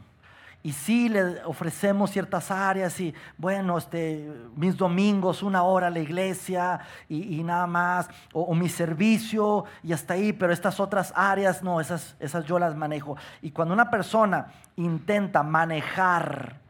Y 0.64 0.72
sí 0.72 1.08
le 1.08 1.42
ofrecemos 1.44 2.12
ciertas 2.12 2.52
áreas 2.52 3.00
y 3.00 3.12
bueno, 3.36 3.78
este, 3.78 4.30
mis 4.54 4.76
domingos, 4.76 5.42
una 5.42 5.64
hora 5.64 5.88
a 5.88 5.90
la 5.90 5.98
iglesia 5.98 6.78
y, 7.08 7.42
nada 7.42 7.66
más, 7.66 8.08
o, 8.32 8.54
mi 8.54 8.68
servicio 8.68 9.64
y 9.82 9.92
hasta 9.92 10.14
ahí, 10.14 10.32
pero 10.32 10.52
estas 10.52 10.78
otras 10.78 11.12
áreas 11.16 11.64
no, 11.64 11.80
esas, 11.80 12.14
esas 12.20 12.44
yo 12.44 12.60
las 12.60 12.76
manejo. 12.76 13.16
Y 13.40 13.50
cuando 13.50 13.74
una 13.74 13.90
persona 13.90 14.52
intenta 14.76 15.42
manejar 15.42 16.62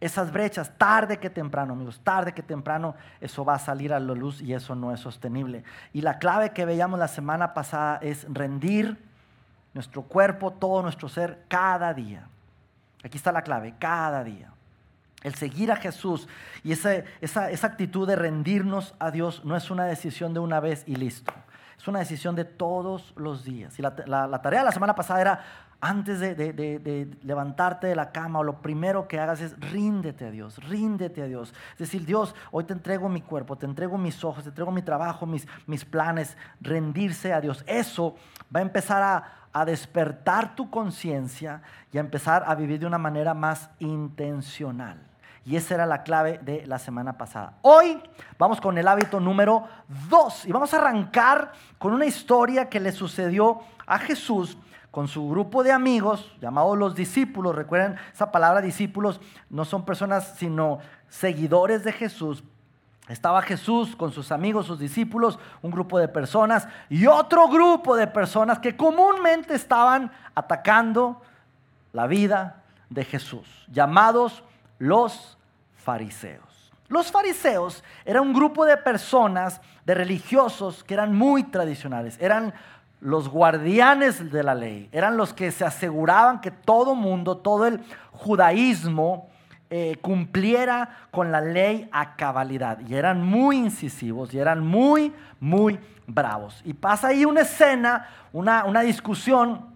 esas 0.00 0.32
brechas, 0.32 0.72
tarde 0.78 1.18
que 1.18 1.28
temprano, 1.28 1.74
amigos, 1.74 2.00
tarde 2.02 2.32
que 2.32 2.42
temprano, 2.42 2.94
eso 3.20 3.44
va 3.44 3.54
a 3.54 3.58
salir 3.58 3.92
a 3.92 4.00
la 4.00 4.14
luz 4.14 4.40
y 4.40 4.54
eso 4.54 4.74
no 4.74 4.94
es 4.94 5.00
sostenible. 5.00 5.62
Y 5.92 6.00
la 6.00 6.18
clave 6.18 6.52
que 6.52 6.64
veíamos 6.64 6.98
la 6.98 7.08
semana 7.08 7.52
pasada 7.52 7.98
es 8.00 8.26
rendir 8.32 8.96
nuestro 9.74 10.02
cuerpo, 10.02 10.52
todo 10.52 10.80
nuestro 10.82 11.10
ser, 11.10 11.44
cada 11.48 11.92
día. 11.92 12.26
Aquí 13.04 13.16
está 13.16 13.32
la 13.32 13.42
clave, 13.42 13.74
cada 13.78 14.24
día. 14.24 14.52
El 15.22 15.34
seguir 15.34 15.70
a 15.70 15.76
Jesús 15.76 16.28
y 16.64 16.72
esa, 16.72 16.94
esa, 17.20 17.66
actitud 17.66 18.08
de 18.08 18.16
rendirnos 18.16 18.94
a 18.98 19.10
Dios 19.10 19.44
no 19.44 19.54
es 19.56 19.70
una 19.70 19.84
decisión 19.84 20.32
de 20.32 20.40
una 20.40 20.60
vez 20.60 20.84
y 20.86 20.96
listo. 20.96 21.32
Es 21.78 21.86
una 21.88 21.98
decisión 21.98 22.34
de 22.34 22.44
todos 22.44 23.12
los 23.16 23.44
días. 23.44 23.78
Y 23.78 23.82
la, 23.82 23.94
la 24.06 24.42
tarea 24.42 24.60
de 24.60 24.66
la 24.66 24.72
semana 24.72 24.94
pasada 24.94 25.20
era 25.20 25.44
antes 25.80 26.20
de, 26.20 27.16
levantarte 27.22 27.86
de 27.86 27.96
la 27.96 28.12
cama, 28.12 28.40
o 28.40 28.44
lo 28.44 28.60
primero 28.60 29.08
que 29.08 29.18
hagas 29.18 29.40
es 29.40 29.58
ríndete 29.58 30.26
a 30.26 30.30
Dios, 30.30 30.58
ríndete 30.68 31.22
a 31.22 31.26
Dios. 31.26 31.54
Es 31.72 31.78
decir, 31.78 32.04
Dios, 32.04 32.34
hoy 32.50 32.64
te 32.64 32.74
entrego 32.74 33.08
mi 33.08 33.22
cuerpo, 33.22 33.56
te 33.56 33.64
entrego 33.64 33.96
mis 33.96 34.22
ojos, 34.22 34.42
te 34.42 34.50
entrego 34.50 34.70
mi 34.70 34.82
trabajo, 34.82 35.24
mis, 35.24 35.48
mis 35.66 35.84
planes, 35.84 36.36
rendirse 36.60 37.32
a 37.32 37.40
Dios. 37.40 37.64
Eso 37.66 38.16
va 38.54 38.60
a 38.60 38.62
empezar 38.62 39.02
a, 39.02 39.39
a 39.52 39.64
despertar 39.64 40.54
tu 40.54 40.70
conciencia 40.70 41.62
y 41.92 41.98
a 41.98 42.00
empezar 42.00 42.44
a 42.46 42.54
vivir 42.54 42.80
de 42.80 42.86
una 42.86 42.98
manera 42.98 43.34
más 43.34 43.70
intencional. 43.78 44.98
Y 45.44 45.56
esa 45.56 45.74
era 45.74 45.86
la 45.86 46.02
clave 46.02 46.38
de 46.42 46.66
la 46.66 46.78
semana 46.78 47.16
pasada. 47.16 47.54
Hoy 47.62 48.00
vamos 48.38 48.60
con 48.60 48.76
el 48.78 48.86
hábito 48.86 49.18
número 49.20 49.64
dos 50.08 50.46
y 50.46 50.52
vamos 50.52 50.72
a 50.74 50.78
arrancar 50.78 51.52
con 51.78 51.92
una 51.92 52.06
historia 52.06 52.68
que 52.68 52.78
le 52.78 52.92
sucedió 52.92 53.60
a 53.86 53.98
Jesús 53.98 54.58
con 54.90 55.08
su 55.08 55.28
grupo 55.28 55.62
de 55.62 55.72
amigos, 55.72 56.36
llamados 56.40 56.76
los 56.76 56.94
discípulos. 56.94 57.54
Recuerden, 57.54 57.96
esa 58.12 58.32
palabra 58.32 58.60
discípulos 58.60 59.20
no 59.48 59.64
son 59.64 59.84
personas, 59.84 60.34
sino 60.36 60.78
seguidores 61.08 61.84
de 61.84 61.92
Jesús. 61.92 62.44
Estaba 63.10 63.42
Jesús 63.42 63.96
con 63.96 64.12
sus 64.12 64.30
amigos, 64.30 64.66
sus 64.66 64.78
discípulos, 64.78 65.36
un 65.62 65.72
grupo 65.72 65.98
de 65.98 66.06
personas 66.06 66.68
y 66.88 67.06
otro 67.06 67.48
grupo 67.48 67.96
de 67.96 68.06
personas 68.06 68.60
que 68.60 68.76
comúnmente 68.76 69.54
estaban 69.54 70.12
atacando 70.32 71.20
la 71.92 72.06
vida 72.06 72.62
de 72.88 73.04
Jesús, 73.04 73.66
llamados 73.72 74.44
los 74.78 75.36
fariseos. 75.74 76.72
Los 76.86 77.10
fariseos 77.10 77.82
eran 78.04 78.22
un 78.28 78.32
grupo 78.32 78.64
de 78.64 78.76
personas, 78.76 79.60
de 79.84 79.94
religiosos 79.94 80.84
que 80.84 80.94
eran 80.94 81.12
muy 81.12 81.42
tradicionales, 81.42 82.16
eran 82.20 82.54
los 83.00 83.28
guardianes 83.28 84.30
de 84.30 84.42
la 84.44 84.54
ley, 84.54 84.88
eran 84.92 85.16
los 85.16 85.32
que 85.32 85.50
se 85.50 85.64
aseguraban 85.64 86.40
que 86.40 86.52
todo 86.52 86.94
mundo, 86.94 87.38
todo 87.38 87.66
el 87.66 87.82
judaísmo 88.12 89.28
eh, 89.70 89.96
cumpliera 90.02 91.06
con 91.10 91.30
la 91.32 91.40
ley 91.40 91.88
a 91.92 92.16
cabalidad. 92.16 92.80
Y 92.80 92.94
eran 92.94 93.24
muy 93.24 93.56
incisivos 93.56 94.34
y 94.34 94.38
eran 94.38 94.66
muy, 94.66 95.14
muy 95.38 95.78
bravos. 96.06 96.60
Y 96.64 96.74
pasa 96.74 97.08
ahí 97.08 97.24
una 97.24 97.42
escena, 97.42 98.08
una, 98.32 98.64
una 98.64 98.80
discusión 98.80 99.70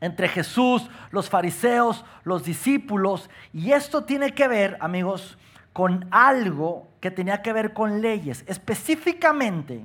entre 0.00 0.28
Jesús, 0.28 0.88
los 1.10 1.28
fariseos, 1.28 2.04
los 2.24 2.44
discípulos. 2.44 3.30
Y 3.52 3.72
esto 3.72 4.04
tiene 4.04 4.32
que 4.32 4.48
ver, 4.48 4.76
amigos, 4.80 5.38
con 5.72 6.06
algo 6.10 6.88
que 7.00 7.10
tenía 7.10 7.42
que 7.42 7.52
ver 7.52 7.72
con 7.72 8.00
leyes, 8.00 8.44
específicamente 8.46 9.84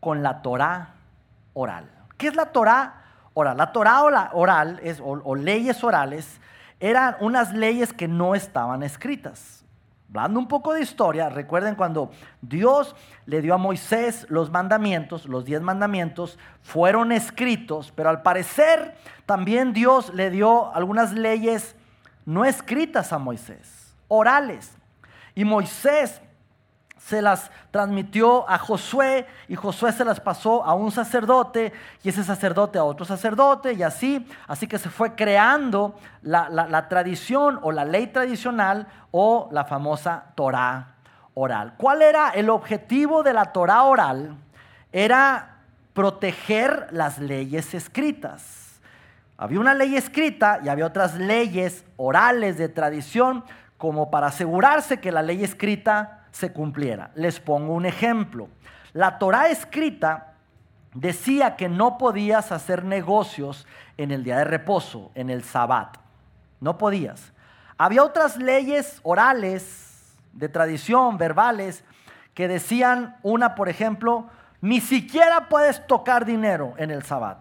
con 0.00 0.22
la 0.22 0.42
Torah 0.42 0.94
oral. 1.54 1.88
¿Qué 2.16 2.28
es 2.28 2.34
la 2.34 2.46
Torah 2.46 3.02
oral? 3.34 3.56
La 3.56 3.72
Torah 3.72 4.02
oral 4.32 4.80
es, 4.82 5.00
o, 5.00 5.34
leyes 5.36 5.82
orales 5.84 6.40
eran 6.82 7.16
unas 7.20 7.54
leyes 7.54 7.92
que 7.92 8.08
no 8.08 8.34
estaban 8.34 8.82
escritas. 8.82 9.64
Hablando 10.08 10.40
un 10.40 10.48
poco 10.48 10.74
de 10.74 10.82
historia, 10.82 11.30
recuerden 11.30 11.76
cuando 11.76 12.10
Dios 12.42 12.94
le 13.24 13.40
dio 13.40 13.54
a 13.54 13.58
Moisés 13.58 14.26
los 14.28 14.50
mandamientos, 14.50 15.26
los 15.26 15.44
diez 15.44 15.62
mandamientos, 15.62 16.38
fueron 16.60 17.12
escritos, 17.12 17.92
pero 17.96 18.10
al 18.10 18.20
parecer 18.20 18.94
también 19.24 19.72
Dios 19.72 20.12
le 20.12 20.30
dio 20.30 20.74
algunas 20.74 21.12
leyes 21.12 21.76
no 22.26 22.44
escritas 22.44 23.12
a 23.12 23.18
Moisés, 23.18 23.96
orales. 24.08 24.72
Y 25.34 25.44
Moisés 25.44 26.20
se 27.06 27.20
las 27.20 27.50
transmitió 27.70 28.48
a 28.48 28.58
Josué 28.58 29.26
y 29.48 29.56
Josué 29.56 29.92
se 29.92 30.04
las 30.04 30.20
pasó 30.20 30.64
a 30.64 30.74
un 30.74 30.92
sacerdote 30.92 31.72
y 32.02 32.08
ese 32.08 32.22
sacerdote 32.22 32.78
a 32.78 32.84
otro 32.84 33.04
sacerdote 33.04 33.72
y 33.72 33.82
así, 33.82 34.26
así 34.46 34.66
que 34.66 34.78
se 34.78 34.88
fue 34.88 35.14
creando 35.14 35.94
la, 36.22 36.86
tradición 36.88 37.58
o 37.62 37.72
la 37.72 37.84
ley 37.84 38.06
tradicional 38.06 38.86
o 39.10 39.48
la 39.50 39.64
famosa 39.64 40.26
Torah 40.36 40.94
oral. 41.34 41.74
¿Cuál 41.76 42.02
era 42.02 42.30
el 42.30 42.48
objetivo 42.50 43.22
de 43.22 43.32
la 43.32 43.46
Torah 43.46 43.82
oral? 43.82 44.36
Era 44.92 45.56
proteger 45.94 46.88
las 46.92 47.18
leyes 47.18 47.74
escritas. 47.74 48.80
Había 49.36 49.58
una 49.58 49.74
ley 49.74 49.96
escrita 49.96 50.60
y 50.62 50.68
había 50.68 50.86
otras 50.86 51.16
leyes 51.16 51.84
orales 51.96 52.58
de 52.58 52.68
tradición 52.68 53.44
como 53.76 54.10
para 54.10 54.28
asegurarse 54.28 55.00
que 55.00 55.10
la 55.10 55.22
ley 55.22 55.42
escrita 55.42 56.21
se 56.32 56.52
cumpliera. 56.52 57.10
Les 57.14 57.38
pongo 57.38 57.74
un 57.74 57.86
ejemplo. 57.86 58.48
La 58.92 59.18
Torah 59.18 59.48
escrita 59.48 60.34
decía 60.94 61.56
que 61.56 61.68
no 61.68 61.98
podías 61.98 62.52
hacer 62.52 62.84
negocios 62.84 63.66
en 63.96 64.10
el 64.10 64.24
día 64.24 64.38
de 64.38 64.44
reposo, 64.44 65.10
en 65.14 65.30
el 65.30 65.44
sabbat. 65.44 65.96
No 66.60 66.78
podías. 66.78 67.32
Había 67.78 68.02
otras 68.02 68.36
leyes 68.36 69.00
orales, 69.02 70.14
de 70.32 70.48
tradición, 70.48 71.18
verbales, 71.18 71.84
que 72.34 72.48
decían, 72.48 73.16
una 73.22 73.54
por 73.54 73.68
ejemplo, 73.68 74.28
ni 74.60 74.80
siquiera 74.80 75.48
puedes 75.48 75.86
tocar 75.86 76.24
dinero 76.24 76.74
en 76.78 76.90
el 76.90 77.02
sabbat. 77.02 77.38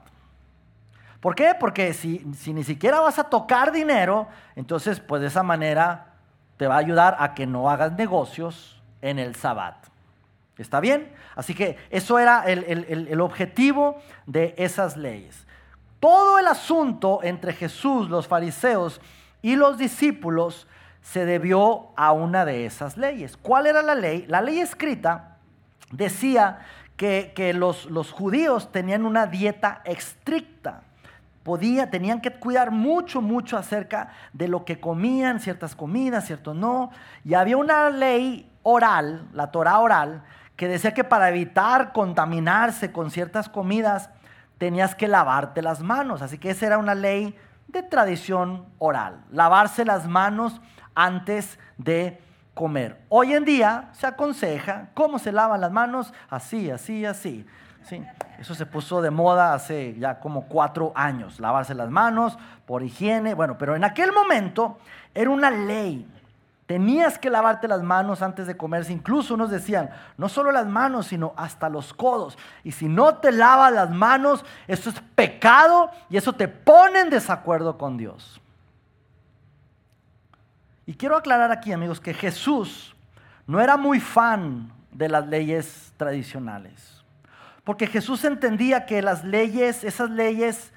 ¿Por 1.22 1.36
qué? 1.36 1.56
Porque 1.58 1.94
si, 1.94 2.26
si, 2.36 2.52
ni 2.54 2.64
siquiera 2.64 3.00
vas 3.00 3.20
a 3.20 3.26
tocar 3.26 3.72
dinero, 3.72 4.28
entonces 4.56 5.00
pues 5.00 5.22
de 5.22 5.28
esa 5.28 5.44
manera 5.44 6.08
te 6.58 6.68
va 6.68 6.76
a 6.76 6.80
ayudar 6.80 7.16
a 7.20 7.34
que 7.36 7.46
no 7.46 7.70
hagas 7.70 7.94
negocios 7.94 8.81
en 9.02 9.20
el 9.20 9.36
sabbat. 9.36 9.92
¿Está 10.58 10.80
bien? 10.80 11.12
Así 11.36 11.54
que 11.54 11.78
eso 11.90 12.20
era 12.20 12.44
el, 12.44 13.20
objetivo 13.22 14.02
de 14.26 14.54
esas 14.58 14.98
leyes. 14.98 15.46
Todo 16.00 16.40
el 16.40 16.48
asunto 16.48 17.20
entre 17.24 17.54
Jesús, 17.54 18.10
los 18.10 18.28
fariseos 18.28 19.02
y 19.42 19.56
los 19.56 19.78
discípulos 19.78 20.68
se 21.02 21.26
debió 21.26 21.90
a 21.96 22.12
una 22.12 22.46
de 22.46 22.66
esas 22.66 22.98
leyes. 22.98 23.38
¿Cuál 23.38 23.68
era 23.68 23.82
la 23.82 23.96
ley? 23.96 24.26
La 24.28 24.42
ley 24.42 24.60
escrita 24.60 25.38
decía 25.92 26.60
que, 26.96 27.54
los, 27.56 27.86
los, 27.86 28.12
judíos 28.12 28.72
tenían 28.72 29.06
una 29.06 29.26
dieta 29.26 29.82
estricta. 29.86 30.84
Podía, 31.42 31.90
tenían 31.90 32.22
que 32.22 32.32
cuidar 32.32 32.70
mucho, 32.70 33.20
mucho 33.20 33.58
acerca 33.58 34.12
de 34.32 34.48
lo 34.48 34.64
que 34.64 34.80
comían, 34.80 35.40
ciertas 35.40 35.76
comidas, 35.76 36.28
cierto 36.28 36.54
no. 36.54 36.92
Y 37.26 37.34
había 37.34 37.58
una 37.58 37.90
ley 37.90 38.51
oral, 38.64 39.28
la 39.34 39.52
Torah 39.52 39.80
oral, 39.80 40.24
que 40.56 40.68
decía 40.68 40.94
que 40.94 41.04
para 41.04 41.30
evitar 41.30 41.92
contaminarse 41.92 42.92
con 42.92 43.12
ciertas 43.12 43.50
comidas 43.50 44.10
tenías 44.58 44.94
que 44.94 45.08
lavarte 45.08 45.62
las 45.62 45.82
manos. 45.82 46.22
Así 46.22 46.38
que 46.38 46.52
esa 46.52 46.68
era 46.68 46.78
una 46.78 46.96
ley 46.96 47.36
de 47.68 47.84
tradición 47.84 48.66
oral, 48.78 49.24
lavarse 49.32 49.86
las 49.86 50.08
manos 50.08 50.62
antes 50.94 51.58
de 51.78 52.22
comer. 52.54 53.02
Hoy 53.10 53.34
en 53.34 53.46
día 53.46 53.90
se 53.94 54.08
aconseja 54.08 54.90
cómo 54.94 55.20
se 55.20 55.32
lavan 55.32 55.62
las 55.62 55.72
manos, 55.72 56.14
así, 56.30 56.70
así, 56.70 57.06
así. 57.06 57.46
Sí, 57.84 58.04
eso 58.38 58.54
se 58.54 58.68
puso 58.68 59.02
de 59.02 59.10
moda 59.10 59.54
hace 59.54 59.96
ya 59.98 60.20
como 60.20 60.44
cuatro 60.44 60.92
años, 60.94 61.40
lavarse 61.40 61.74
las 61.74 61.90
manos 61.90 62.38
por 62.68 62.84
higiene, 62.84 63.34
bueno, 63.34 63.58
pero 63.58 63.76
en 63.76 63.84
aquel 63.84 64.12
momento 64.12 64.78
era 65.16 65.32
una 65.32 65.50
ley. 65.50 66.08
Tenías 66.72 67.20
que 67.20 67.30
lavarte 67.30 67.68
las 67.68 67.84
manos 67.84 68.22
antes 68.22 68.48
de 68.48 68.56
comerse. 68.56 68.94
Incluso 68.94 69.34
unos 69.34 69.52
decían, 69.52 69.90
no 70.16 70.30
solo 70.30 70.54
las 70.54 70.66
manos, 70.68 71.08
sino 71.08 71.34
hasta 71.36 71.68
los 71.68 71.94
codos. 71.94 72.38
Y 72.64 72.72
si 72.72 72.88
no 72.88 73.16
te 73.16 73.34
lavas 73.34 73.74
las 73.74 73.90
manos, 73.90 74.46
eso 74.70 74.90
es 74.90 75.02
pecado 75.14 75.92
y 76.10 76.16
eso 76.16 76.32
te 76.32 76.48
pone 76.48 77.02
en 77.02 77.10
desacuerdo 77.10 77.78
con 77.78 77.98
Dios. 77.98 78.40
Y 80.86 80.94
quiero 80.94 81.18
aclarar 81.18 81.52
aquí, 81.52 81.74
amigos, 81.74 82.00
que 82.00 82.14
Jesús 82.14 82.96
no 83.46 83.60
era 83.60 83.76
muy 83.76 84.00
fan 84.00 84.72
de 84.94 85.10
las 85.10 85.28
leyes 85.28 85.92
tradicionales. 85.98 87.04
Porque 87.66 87.86
Jesús 87.86 88.24
entendía 88.24 88.86
que 88.86 89.02
las 89.02 89.26
leyes, 89.26 89.84
esas 89.84 90.10
leyes 90.10 90.72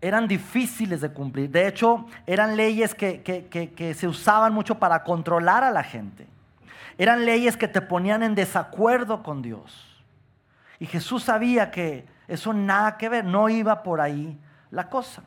eran 0.00 0.26
difíciles 0.26 1.00
de 1.00 1.12
cumplir. 1.12 1.50
De 1.50 1.66
hecho, 1.66 2.06
eran 2.26 2.56
leyes 2.56 2.94
que, 2.94 3.22
que, 3.22 3.94
se 3.94 4.08
usaban 4.08 4.52
mucho 4.52 4.78
para 4.78 5.04
controlar 5.04 5.62
a 5.62 5.70
la 5.70 5.82
gente. 5.82 6.26
Eran 6.96 7.24
leyes 7.24 7.56
que 7.56 7.68
te 7.68 7.80
ponían 7.80 8.22
en 8.22 8.34
desacuerdo 8.34 9.22
con 9.22 9.42
Dios. 9.42 10.02
Y 10.78 10.86
Jesús 10.86 11.24
sabía 11.24 11.70
que 11.70 12.06
eso 12.28 12.52
nada 12.52 12.96
que 12.96 13.08
ver, 13.08 13.24
no 13.24 13.48
iba 13.48 13.82
por 13.82 14.00
ahí 14.00 14.38
la 14.70 14.88
cosa. 14.88 15.22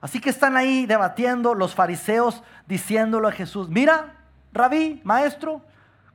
Así 0.00 0.20
que 0.20 0.30
están 0.30 0.56
ahí 0.56 0.84
debatiendo 0.84 1.54
los 1.54 1.74
fariseos 1.74 2.42
diciéndolo 2.66 3.28
a 3.28 3.32
Jesús, 3.32 3.68
mira, 3.68 4.16
rabí, 4.52 5.00
maestro, 5.04 5.62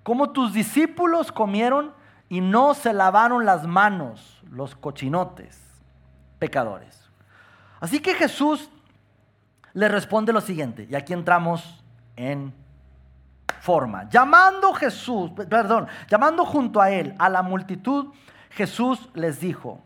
cómo 0.04 0.32
tus 0.32 0.54
discípulos 0.54 1.32
comieron 1.32 1.94
y 2.30 2.42
no 2.42 2.74
se 2.74 2.94
lavaron 2.94 3.46
las 3.46 3.66
manos, 3.66 4.42
los 4.52 4.76
cochinotes, 4.76 5.60
pecadores. 6.38 7.07
Así 7.80 8.00
que 8.00 8.14
Jesús 8.14 8.70
le 9.74 9.88
responde 9.88 10.34
lo 10.34 10.42
siguiente, 10.42 10.88
y 10.90 10.96
aquí 10.96 11.14
entramos 11.14 11.84
en 12.16 12.54
forma. 13.62 14.10
Llamando 14.10 14.74
Jesús, 14.74 15.32
perdón, 15.50 15.88
llamando 16.10 16.46
junto 16.46 16.82
a 16.82 16.90
él 16.90 17.16
a 17.20 17.30
la 17.30 17.42
multitud, 17.42 18.08
Jesús 18.50 19.10
les 19.14 19.40
dijo, 19.40 19.82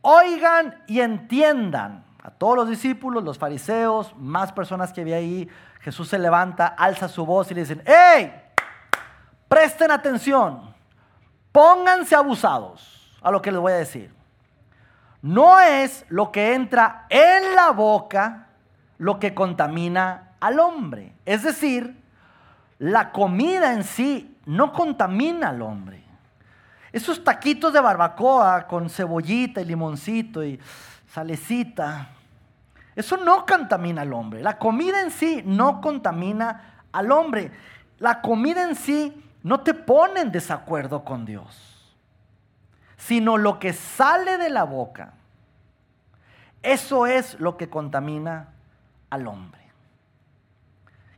oigan 0.00 0.82
y 0.86 1.00
entiendan 1.00 2.04
a 2.22 2.30
todos 2.30 2.56
los 2.56 2.68
discípulos, 2.68 3.24
los 3.24 3.38
fariseos, 3.38 4.14
más 4.16 4.52
personas 4.52 4.92
que 4.92 5.02
había 5.02 5.16
ahí, 5.16 5.48
Jesús 5.80 6.08
se 6.08 6.18
levanta, 6.18 6.66
alza 6.66 7.08
su 7.08 7.24
voz 7.24 7.50
y 7.50 7.54
le 7.54 7.60
dicen, 7.60 7.82
¡Hey! 7.86 8.32
Presten 9.48 9.90
atención, 9.90 10.74
pónganse 11.52 12.14
abusados 12.14 13.18
a 13.22 13.30
lo 13.30 13.40
que 13.40 13.50
les 13.50 13.60
voy 13.60 13.72
a 13.72 13.76
decir. 13.76 14.17
No 15.22 15.58
es 15.60 16.04
lo 16.08 16.30
que 16.30 16.54
entra 16.54 17.06
en 17.08 17.54
la 17.54 17.70
boca 17.70 18.46
lo 18.98 19.18
que 19.18 19.34
contamina 19.34 20.30
al 20.40 20.60
hombre. 20.60 21.12
Es 21.24 21.42
decir, 21.42 22.00
la 22.78 23.10
comida 23.10 23.72
en 23.72 23.84
sí 23.84 24.36
no 24.46 24.72
contamina 24.72 25.48
al 25.48 25.62
hombre. 25.62 26.04
Esos 26.92 27.22
taquitos 27.22 27.72
de 27.72 27.80
barbacoa 27.80 28.66
con 28.66 28.88
cebollita 28.88 29.60
y 29.60 29.64
limoncito 29.64 30.44
y 30.44 30.58
salecita, 31.12 32.08
eso 32.94 33.16
no 33.16 33.44
contamina 33.44 34.02
al 34.02 34.12
hombre. 34.12 34.42
La 34.42 34.58
comida 34.58 35.02
en 35.02 35.10
sí 35.10 35.42
no 35.44 35.80
contamina 35.80 36.82
al 36.92 37.12
hombre. 37.12 37.50
La 37.98 38.20
comida 38.20 38.62
en 38.62 38.74
sí 38.74 39.24
no 39.42 39.60
te 39.60 39.74
pone 39.74 40.20
en 40.20 40.32
desacuerdo 40.32 41.04
con 41.04 41.24
Dios 41.24 41.67
sino 42.98 43.38
lo 43.38 43.58
que 43.58 43.72
sale 43.72 44.36
de 44.36 44.50
la 44.50 44.64
boca. 44.64 45.14
Eso 46.62 47.06
es 47.06 47.40
lo 47.40 47.56
que 47.56 47.70
contamina 47.70 48.48
al 49.08 49.26
hombre. 49.26 49.58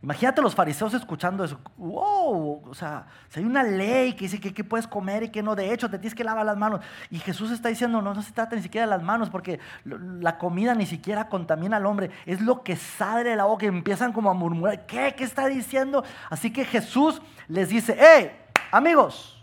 Imagínate 0.03 0.41
los 0.41 0.55
fariseos 0.55 0.95
escuchando 0.95 1.45
eso. 1.45 1.59
Wow, 1.77 2.63
o 2.71 2.75
sea, 2.75 3.07
si 3.29 3.41
hay 3.41 3.47
una 3.47 3.63
ley 3.63 4.15
que 4.15 4.29
dice 4.29 4.41
que, 4.41 4.65
puedes 4.65 4.87
comer 4.87 5.25
y 5.25 5.29
que 5.29 5.43
no, 5.43 5.55
de 5.55 5.75
hecho 5.75 5.91
te 5.91 5.99
tienes 5.99 6.15
que 6.15 6.25
lavar 6.25 6.47
las 6.47 6.57
manos. 6.57 6.81
Y 7.11 7.19
Jesús 7.19 7.51
está 7.51 7.69
diciendo, 7.69 8.01
no, 8.01 8.15
no 8.15 8.23
se 8.23 8.33
trata 8.33 8.57
ni 8.57 8.63
siquiera 8.63 8.87
de 8.87 8.91
las 8.91 9.03
manos, 9.03 9.29
porque 9.29 9.61
la 9.85 10.39
comida 10.39 10.75
ni 10.75 10.87
siquiera 10.87 11.29
contamina 11.29 11.77
al 11.77 11.85
hombre. 11.85 12.11
Es 12.25 12.41
lo 12.41 12.63
que 12.63 12.77
sale 12.77 13.29
de 13.29 13.37
la 13.37 13.45
boca 13.45 13.67
empiezan 13.67 14.13
como 14.13 14.31
a 14.31 14.35
murmurar. 14.35 14.87
¿Qué? 14.87 15.15
¿Qué 15.15 15.25
está 15.25 15.47
diciendo? 15.49 16.03
Así 16.31 16.51
que 16.51 16.65
Jesús 16.65 17.21
les 17.49 17.69
dice, 17.69 17.95
hey, 17.99 18.33
amigos, 18.73 19.40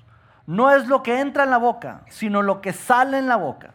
no 0.48 0.72
es 0.72 0.88
lo 0.88 1.04
que 1.04 1.20
entra 1.20 1.44
en 1.44 1.52
la 1.52 1.58
boca, 1.58 2.02
sino 2.08 2.42
lo 2.42 2.62
que 2.62 2.74
sale 2.74 3.20
en 3.20 3.28
la 3.28 3.36
boca. 3.36 3.74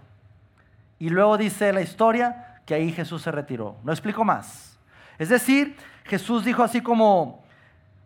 Y 0.98 1.10
luego 1.10 1.36
dice 1.36 1.72
la 1.72 1.82
historia 1.82 2.60
que 2.64 2.74
ahí 2.74 2.90
Jesús 2.90 3.22
se 3.22 3.30
retiró. 3.30 3.76
No 3.84 3.92
explico 3.92 4.24
más. 4.24 4.78
Es 5.18 5.28
decir, 5.28 5.76
Jesús 6.04 6.44
dijo 6.44 6.62
así 6.62 6.80
como, 6.80 7.44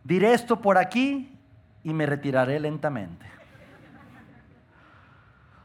diré 0.02 0.32
esto 0.32 0.60
por 0.60 0.78
aquí 0.78 1.38
y 1.84 1.92
me 1.92 2.06
retiraré 2.06 2.58
lentamente. 2.58 3.24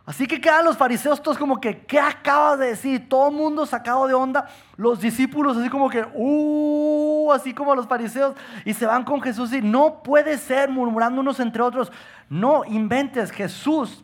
Así 0.05 0.27
que 0.27 0.41
quedan 0.41 0.65
los 0.65 0.77
fariseos 0.77 1.21
todos 1.21 1.37
como 1.37 1.59
que, 1.59 1.85
¿qué 1.85 1.99
acabas 1.99 2.59
de 2.59 2.67
decir? 2.67 3.07
Todo 3.07 3.29
el 3.29 3.35
mundo 3.35 3.65
sacado 3.65 4.07
de 4.07 4.13
onda. 4.13 4.47
Los 4.75 4.99
discípulos 4.99 5.57
así 5.57 5.69
como 5.69 5.89
que, 5.89 6.05
así 7.31 7.53
como 7.53 7.75
los 7.75 7.87
fariseos. 7.87 8.35
Y 8.63 8.73
se 8.73 8.85
van 8.85 9.03
con 9.03 9.21
Jesús 9.21 9.51
y 9.51 9.61
no 9.61 10.01
puede 10.01 10.37
ser 10.37 10.69
murmurando 10.69 11.19
unos 11.19 11.39
entre 11.41 11.61
otros. 11.61 11.91
No 12.29 12.63
inventes, 12.63 13.31
Jesús 13.31 14.03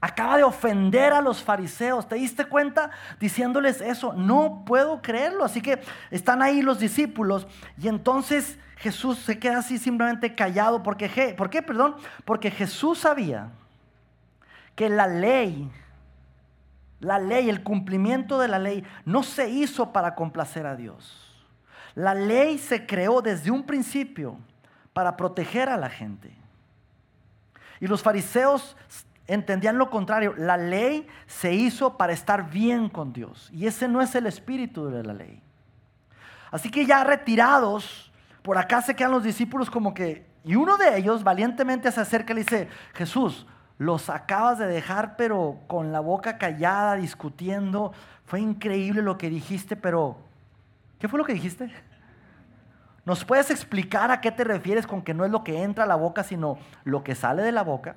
acaba 0.00 0.36
de 0.36 0.44
ofender 0.44 1.12
a 1.12 1.20
los 1.20 1.42
fariseos. 1.42 2.06
¿Te 2.08 2.16
diste 2.16 2.44
cuenta? 2.44 2.90
Diciéndoles 3.18 3.80
eso. 3.80 4.12
No 4.12 4.62
puedo 4.64 5.02
creerlo. 5.02 5.44
Así 5.44 5.60
que 5.60 5.80
están 6.10 6.42
ahí 6.42 6.62
los 6.62 6.78
discípulos 6.78 7.46
y 7.80 7.88
entonces 7.88 8.58
Jesús 8.76 9.18
se 9.18 9.38
queda 9.38 9.58
así 9.58 9.78
simplemente 9.78 10.34
callado. 10.34 10.82
Porque, 10.82 11.34
¿Por 11.36 11.50
qué? 11.50 11.62
Perdón. 11.62 11.96
Porque 12.24 12.50
Jesús 12.50 12.98
sabía 12.98 13.50
que 14.74 14.88
la 14.88 15.08
ley, 15.08 15.68
la 17.00 17.18
ley, 17.18 17.48
el 17.48 17.62
cumplimiento 17.62 18.38
de 18.38 18.48
la 18.48 18.58
ley 18.60 18.84
no 19.04 19.24
se 19.24 19.48
hizo 19.48 19.92
para 19.92 20.14
complacer 20.14 20.66
a 20.66 20.76
Dios. 20.76 21.27
La 21.98 22.14
ley 22.14 22.58
se 22.58 22.86
creó 22.86 23.20
desde 23.20 23.50
un 23.50 23.64
principio 23.64 24.38
para 24.92 25.16
proteger 25.16 25.68
a 25.68 25.76
la 25.76 25.90
gente. 25.90 26.32
Y 27.80 27.88
los 27.88 28.04
fariseos 28.04 28.76
entendían 29.26 29.78
lo 29.78 29.90
contrario. 29.90 30.32
La 30.36 30.56
ley 30.56 31.08
se 31.26 31.52
hizo 31.52 31.96
para 31.96 32.12
estar 32.12 32.50
bien 32.50 32.88
con 32.88 33.12
Dios. 33.12 33.50
Y 33.52 33.66
ese 33.66 33.88
no 33.88 34.00
es 34.00 34.14
el 34.14 34.28
espíritu 34.28 34.88
de 34.88 35.02
la 35.02 35.12
ley. 35.12 35.42
Así 36.52 36.70
que 36.70 36.86
ya 36.86 37.02
retirados, 37.02 38.12
por 38.42 38.58
acá 38.58 38.80
se 38.80 38.94
quedan 38.94 39.10
los 39.10 39.24
discípulos 39.24 39.68
como 39.68 39.92
que... 39.92 40.24
Y 40.44 40.54
uno 40.54 40.76
de 40.76 40.98
ellos 40.98 41.24
valientemente 41.24 41.90
se 41.90 42.00
acerca 42.00 42.32
y 42.32 42.36
le 42.36 42.42
dice, 42.42 42.68
Jesús, 42.94 43.44
los 43.76 44.08
acabas 44.08 44.60
de 44.60 44.68
dejar 44.68 45.16
pero 45.16 45.58
con 45.66 45.90
la 45.90 45.98
boca 45.98 46.38
callada, 46.38 46.94
discutiendo. 46.94 47.92
Fue 48.24 48.40
increíble 48.40 49.02
lo 49.02 49.18
que 49.18 49.28
dijiste, 49.28 49.74
pero... 49.74 50.16
¿Qué 51.00 51.08
fue 51.08 51.18
lo 51.18 51.24
que 51.24 51.34
dijiste? 51.34 51.72
¿Nos 53.08 53.24
puedes 53.24 53.50
explicar 53.50 54.10
a 54.10 54.20
qué 54.20 54.30
te 54.30 54.44
refieres 54.44 54.86
con 54.86 55.00
que 55.00 55.14
no 55.14 55.24
es 55.24 55.30
lo 55.30 55.42
que 55.42 55.62
entra 55.62 55.84
a 55.84 55.86
la 55.86 55.94
boca, 55.94 56.22
sino 56.22 56.58
lo 56.84 57.02
que 57.02 57.14
sale 57.14 57.42
de 57.42 57.52
la 57.52 57.62
boca? 57.62 57.96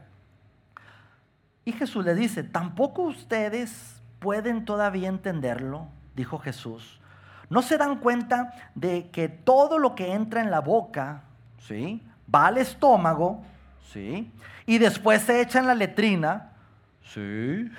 Y 1.66 1.74
Jesús 1.74 2.06
le 2.06 2.16
dice, 2.16 2.46
tampoco 2.46 3.02
ustedes 3.02 4.02
pueden 4.20 4.64
todavía 4.64 5.10
entenderlo, 5.10 5.90
dijo 6.16 6.40
Jesús. 6.40 7.02
¿No 7.50 7.62
se 7.62 7.78
dan 7.78 7.98
cuenta 7.98 8.54
de 8.74 9.10
que 9.10 9.28
todo 9.28 9.80
lo 9.80 9.96
que 9.96 10.14
entra 10.14 10.40
en 10.40 10.50
la 10.50 10.62
boca, 10.62 11.24
¿sí? 11.58 12.02
va 12.34 12.48
al 12.48 12.58
estómago, 12.58 13.44
¿sí? 13.92 14.32
y 14.66 14.78
después 14.78 15.24
se 15.24 15.42
echa 15.42 15.60
en 15.60 15.68
la 15.68 15.76
letrina? 15.76 16.54
Sí. 17.04 17.70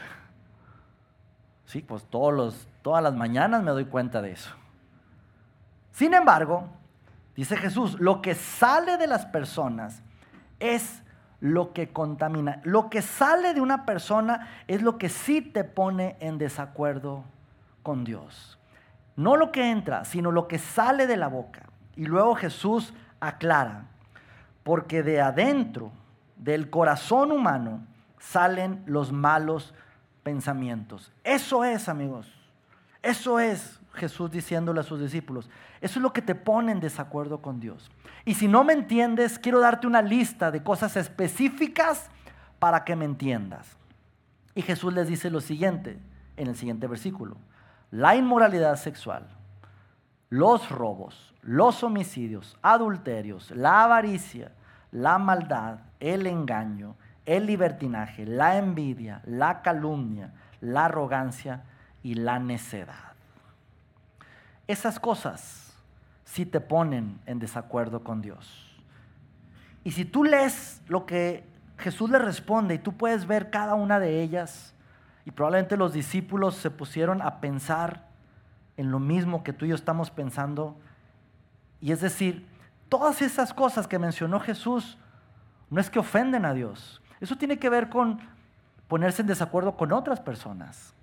Sí, 1.64 1.81
pues 1.81 2.05
todas 2.11 3.03
las 3.03 3.14
mañanas 3.14 3.62
me 3.62 3.71
doy 3.71 3.87
cuenta 3.87 4.21
de 4.21 4.33
eso. 4.33 4.55
Sin 5.92 6.12
embargo, 6.12 6.68
Dice 7.37 7.57
Jesús, 7.57 7.99
lo 7.99 8.21
que 8.21 8.35
sale 8.35 8.97
de 8.97 9.07
las 9.07 9.27
personas 9.27 10.03
es 10.61 11.03
lo 11.40 11.73
que 11.73 11.92
contamina. 11.92 12.61
Lo 12.62 12.88
que 12.88 13.03
sale 13.03 13.53
de 13.55 13.61
una 13.61 13.85
persona 13.85 14.49
es 14.68 14.83
lo 14.83 14.99
que 14.99 15.09
sí 15.09 15.40
te 15.40 15.64
pone 15.64 16.16
en 16.21 16.38
desacuerdo 16.38 17.25
con 17.83 18.05
Dios. 18.05 18.59
No 19.16 19.37
lo 19.37 19.51
que 19.51 19.71
entra, 19.71 20.05
sino 20.05 20.31
lo 20.31 20.47
que 20.47 20.59
sale 20.59 21.07
de 21.07 21.16
la 21.16 21.29
boca. 21.29 21.64
Y 21.97 22.07
luego 22.07 22.35
Jesús 22.35 22.95
aclara, 23.21 23.87
porque 24.62 25.03
de 25.03 25.21
adentro, 25.21 25.90
del 26.37 26.71
corazón 26.71 27.33
humano, 27.33 27.87
salen 28.18 28.83
los 28.87 29.12
malos 29.12 29.75
pensamientos. 30.23 31.12
Eso 31.25 31.64
es, 31.64 31.88
amigos. 31.88 32.33
Eso 33.03 33.40
es 33.40 33.81
Jesús 33.95 34.31
diciéndole 34.31 34.81
a 34.81 34.85
sus 34.85 35.01
discípulos. 35.01 35.51
Eso 35.81 35.99
es 35.99 36.03
lo 36.03 36.13
que 36.13 36.23
te 36.23 36.35
pone 36.35 36.73
en 36.73 36.81
desacuerdo 36.81 37.43
con 37.43 37.61
Dios. 37.61 37.91
Y 38.25 38.35
si 38.35 38.49
no 38.49 38.65
me 38.65 38.73
entiendes, 38.73 39.39
quiero 39.39 39.61
darte 39.61 39.87
una 39.87 40.03
lista 40.03 40.51
de 40.51 40.63
cosas 40.63 40.97
específicas 40.97 42.09
para 42.59 42.85
que 42.85 42.97
me 42.97 43.05
entiendas. 43.05 43.77
Y 44.55 44.63
Jesús 44.63 44.93
les 44.93 45.09
dice 45.09 45.31
lo 45.31 45.41
siguiente 45.41 45.99
en 46.37 46.49
el 46.49 46.57
siguiente 46.57 46.87
versículo. 46.87 47.37
La 47.91 48.17
inmoralidad 48.17 48.77
sexual, 48.77 49.29
los 50.31 50.71
robos, 50.71 51.35
los 51.43 51.83
homicidios, 51.83 52.57
adulterios, 52.63 53.51
la 53.51 53.85
avaricia, 53.85 54.53
la 54.91 55.19
maldad, 55.19 55.81
el 56.01 56.27
engaño, 56.27 56.97
el 57.27 57.47
libertinaje, 57.47 58.25
la 58.27 58.57
envidia, 58.57 59.21
la 59.27 59.63
calumnia, 59.63 60.33
la 60.61 60.87
arrogancia 60.87 61.65
y 62.03 62.15
la 62.15 62.39
necedad. 62.39 63.12
Esas 64.73 64.99
cosas 64.99 65.75
sí 66.25 66.47
te 66.47 66.59
ponen 66.59 67.21
en 67.27 67.39
desacuerdo 67.39 68.03
con 68.03 68.23
Dios. 68.23 68.75
Y 69.85 69.91
si 69.91 70.07
tú 70.07 70.25
lees 70.25 70.81
lo 70.89 71.05
que 71.05 71.45
Jesús 71.77 72.09
le 72.09 72.19
responde 72.19 72.77
y 72.77 72.79
tú 72.79 72.97
puedes 72.97 73.27
ver 73.27 73.51
cada 73.51 73.75
una 73.75 74.01
de 74.01 74.23
ellas, 74.23 74.73
y 75.27 75.31
probablemente 75.31 75.77
los 75.77 75.93
discípulos 75.93 76.57
se 76.57 76.71
pusieron 76.71 77.21
a 77.21 77.39
pensar 77.39 78.09
en 78.79 78.91
lo 78.91 78.99
mismo 78.99 79.45
que 79.45 79.53
tú 79.53 79.67
y 79.67 79.69
yo 79.69 79.75
estamos 79.75 80.11
pensando, 80.11 80.75
y 81.83 81.93
es 81.93 82.01
decir, 82.01 82.49
todas 82.89 83.21
esas 83.21 83.53
cosas 83.53 83.87
que 83.87 83.99
mencionó 83.99 84.41
Jesús 84.41 84.97
no 85.69 85.83
es 85.83 85.91
que 85.91 85.99
ofenden 85.99 86.47
a 86.47 86.55
Dios, 86.55 87.03
eso 87.21 87.37
tiene 87.37 87.59
que 87.59 87.69
ver 87.69 87.91
con 87.91 88.21
ponerse 88.89 89.21
en 89.21 89.29
desacuerdo 89.29 89.77
con 89.77 89.93
otras 89.93 90.19
personas. 90.19 90.95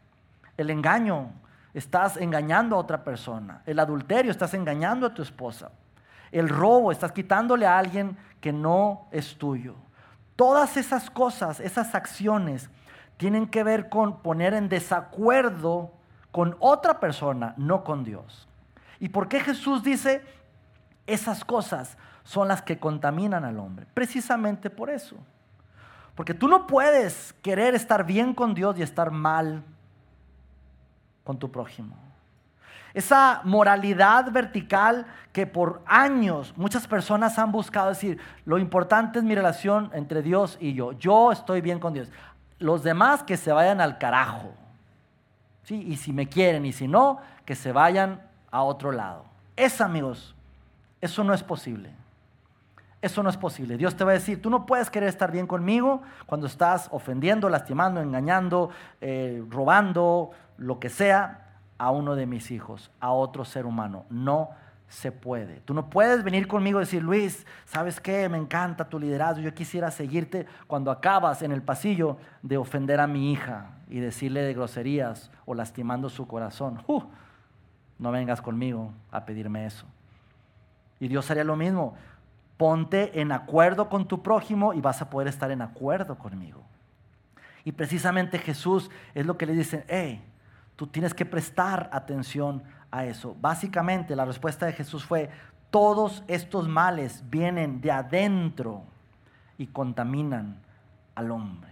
El 0.57 0.71
engaño, 0.71 1.33
estás 1.73 2.17
engañando 2.17 2.75
a 2.75 2.79
otra 2.79 3.03
persona. 3.03 3.61
El 3.65 3.79
adulterio, 3.79 4.31
estás 4.31 4.53
engañando 4.53 5.07
a 5.07 5.13
tu 5.13 5.21
esposa. 5.21 5.71
El 6.31 6.49
robo, 6.49 6.91
estás 6.91 7.11
quitándole 7.11 7.65
a 7.65 7.77
alguien 7.77 8.17
que 8.41 8.53
no 8.53 9.07
es 9.11 9.37
tuyo. 9.37 9.75
Todas 10.35 10.77
esas 10.77 11.09
cosas, 11.09 11.59
esas 11.59 11.95
acciones, 11.95 12.69
tienen 13.17 13.47
que 13.47 13.63
ver 13.63 13.89
con 13.89 14.21
poner 14.21 14.53
en 14.53 14.69
desacuerdo 14.69 15.91
con 16.31 16.55
otra 16.59 16.99
persona, 16.99 17.53
no 17.57 17.83
con 17.83 18.03
Dios. 18.03 18.47
¿Y 18.99 19.09
por 19.09 19.27
qué 19.27 19.39
Jesús 19.39 19.83
dice 19.83 20.23
esas 21.07 21.43
cosas 21.43 21.97
son 22.23 22.47
las 22.47 22.61
que 22.61 22.79
contaminan 22.79 23.43
al 23.43 23.59
hombre? 23.59 23.85
Precisamente 23.93 24.69
por 24.69 24.89
eso. 24.89 25.17
Porque 26.15 26.33
tú 26.33 26.47
no 26.47 26.67
puedes 26.67 27.33
querer 27.41 27.75
estar 27.75 28.05
bien 28.05 28.33
con 28.33 28.53
Dios 28.53 28.77
y 28.77 28.81
estar 28.81 29.11
mal 29.11 29.63
con 31.29 31.37
tu 31.37 31.51
prójimo. 31.51 31.95
Esa 32.91 33.41
moralidad 33.43 34.31
vertical 34.31 35.05
que 35.31 35.45
por 35.45 35.83
años 35.85 36.55
muchas 36.57 36.87
personas 36.87 37.37
han 37.37 37.51
buscado 37.51 37.89
decir, 37.89 38.17
lo 38.45 38.57
importante 38.57 39.19
es 39.19 39.25
mi 39.25 39.35
relación 39.35 39.91
entre 39.93 40.23
Dios 40.23 40.57
y 40.59 40.73
yo. 40.73 40.93
Yo 40.93 41.31
estoy 41.31 41.61
bien 41.61 41.79
con 41.79 41.93
Dios. 41.93 42.09
Los 42.57 42.81
demás 42.81 43.21
que 43.21 43.37
se 43.37 43.51
vayan 43.51 43.79
al 43.79 43.99
carajo. 43.99 44.55
¿Sí? 45.65 45.85
Y 45.87 45.97
si 45.97 46.13
me 46.13 46.27
quieren 46.27 46.65
y 46.65 46.73
si 46.73 46.87
no, 46.87 47.19
que 47.45 47.53
se 47.53 47.71
vayan 47.71 48.23
a 48.49 48.63
otro 48.63 48.91
lado. 48.91 49.25
Es 49.55 49.81
amigos, 49.81 50.33
eso 50.99 51.23
no 51.23 51.35
es 51.35 51.43
posible. 51.43 51.91
Eso 53.03 53.21
no 53.21 53.29
es 53.29 53.37
posible. 53.37 53.77
Dios 53.77 53.95
te 53.95 54.03
va 54.03 54.11
a 54.11 54.15
decir, 54.15 54.41
tú 54.41 54.49
no 54.49 54.65
puedes 54.65 54.89
querer 54.89 55.07
estar 55.07 55.31
bien 55.31 55.45
conmigo 55.45 56.01
cuando 56.25 56.47
estás 56.47 56.89
ofendiendo, 56.91 57.47
lastimando, 57.49 58.01
engañando, 58.01 58.71
eh, 58.99 59.41
robando, 59.47 60.31
lo 60.59 60.79
que 60.79 60.89
sea, 60.89 61.45
a 61.77 61.91
uno 61.91 62.15
de 62.15 62.25
mis 62.25 62.51
hijos, 62.51 62.91
a 62.99 63.11
otro 63.11 63.45
ser 63.45 63.65
humano. 63.65 64.05
No 64.09 64.49
se 64.87 65.11
puede. 65.11 65.61
Tú 65.61 65.73
no 65.73 65.89
puedes 65.89 66.23
venir 66.23 66.47
conmigo 66.47 66.79
y 66.79 66.83
decir, 66.83 67.01
Luis, 67.01 67.45
¿sabes 67.65 68.01
qué? 68.01 68.27
Me 68.27 68.37
encanta 68.37 68.89
tu 68.89 68.99
liderazgo. 68.99 69.41
Yo 69.41 69.53
quisiera 69.53 69.89
seguirte 69.89 70.45
cuando 70.67 70.91
acabas 70.91 71.41
en 71.41 71.51
el 71.51 71.61
pasillo 71.61 72.17
de 72.41 72.57
ofender 72.57 72.99
a 72.99 73.07
mi 73.07 73.31
hija 73.31 73.71
y 73.89 73.99
decirle 73.99 74.41
de 74.41 74.53
groserías 74.53 75.31
o 75.45 75.53
lastimando 75.55 76.09
su 76.09 76.27
corazón. 76.27 76.83
Uh, 76.87 77.03
no 77.97 78.11
vengas 78.11 78.41
conmigo 78.41 78.91
a 79.11 79.25
pedirme 79.25 79.65
eso. 79.65 79.85
Y 80.99 81.07
Dios 81.07 81.31
haría 81.31 81.45
lo 81.45 81.55
mismo 81.55 81.95
ponte 82.59 83.21
en 83.21 83.31
acuerdo 83.31 83.87
con 83.87 84.05
tu 84.05 84.21
prójimo 84.21 84.73
y 84.73 84.81
vas 84.81 85.01
a 85.01 85.09
poder 85.09 85.29
estar 85.29 85.49
en 85.49 85.61
acuerdo 85.61 86.17
conmigo. 86.17 86.61
Y 87.63 87.71
precisamente 87.71 88.37
Jesús 88.37 88.91
es 89.15 89.25
lo 89.25 89.37
que 89.37 89.45
le 89.45 89.53
dice, 89.53 89.85
hey, 89.87 90.21
tú 90.79 90.87
tienes 90.87 91.13
que 91.13 91.25
prestar 91.25 91.89
atención 91.91 92.63
a 92.89 93.03
eso. 93.03 93.35
Básicamente 93.41 94.15
la 94.15 94.23
respuesta 94.23 94.65
de 94.65 94.71
Jesús 94.71 95.03
fue, 95.03 95.29
todos 95.69 96.23
estos 96.29 96.69
males 96.69 97.21
vienen 97.29 97.81
de 97.81 97.91
adentro 97.91 98.83
y 99.57 99.67
contaminan 99.67 100.61
al 101.15 101.31
hombre. 101.31 101.69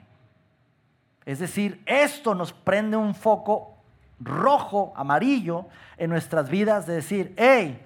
Es 1.23 1.39
decir, 1.39 1.81
esto 1.85 2.35
nos 2.35 2.51
prende 2.51 2.97
un 2.97 3.15
foco 3.15 3.77
rojo, 4.19 4.91
amarillo 4.97 5.67
en 5.95 6.09
nuestras 6.09 6.49
vidas 6.49 6.85
de 6.85 6.95
decir, 6.95 7.33
hey, 7.37 7.81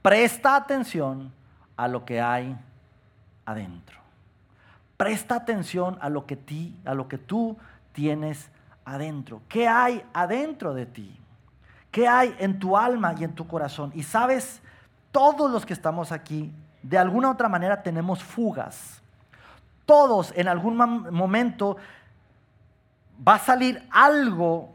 presta 0.00 0.56
atención 0.56 1.34
a 1.76 1.86
lo 1.86 2.06
que 2.06 2.18
hay 2.18 2.56
adentro. 3.44 3.98
Presta 4.96 5.34
atención 5.34 5.98
a 6.00 6.08
lo 6.08 6.24
que, 6.24 6.36
ti, 6.36 6.80
a 6.86 6.94
lo 6.94 7.08
que 7.08 7.18
tú 7.18 7.58
tienes. 7.92 8.50
¿Qué 9.48 9.68
hay 9.68 10.02
adentro 10.12 10.74
de 10.74 10.86
ti? 10.86 11.18
¿Qué 11.90 12.08
hay 12.08 12.34
en 12.38 12.58
tu 12.58 12.76
alma 12.76 13.14
y 13.18 13.24
en 13.24 13.34
tu 13.34 13.46
corazón? 13.46 13.92
Y 13.94 14.02
sabes, 14.02 14.62
todos 15.10 15.50
los 15.50 15.66
que 15.66 15.72
estamos 15.72 16.10
aquí, 16.10 16.52
de 16.82 16.98
alguna 16.98 17.28
u 17.28 17.32
otra 17.32 17.48
manera 17.48 17.82
tenemos 17.82 18.22
fugas. 18.22 19.02
Todos 19.84 20.32
en 20.36 20.48
algún 20.48 20.76
momento 20.76 21.76
va 23.26 23.34
a 23.34 23.38
salir 23.38 23.86
algo 23.90 24.72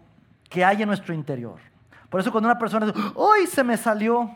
que 0.50 0.64
hay 0.64 0.82
en 0.82 0.88
nuestro 0.88 1.14
interior. 1.14 1.60
Por 2.10 2.22
eso 2.22 2.32
cuando 2.32 2.48
una 2.48 2.60
persona 2.60 2.86
dice, 2.86 3.00
¡ay, 3.18 3.48
se 3.48 3.64
me 3.64 3.76
salió! 3.76 4.36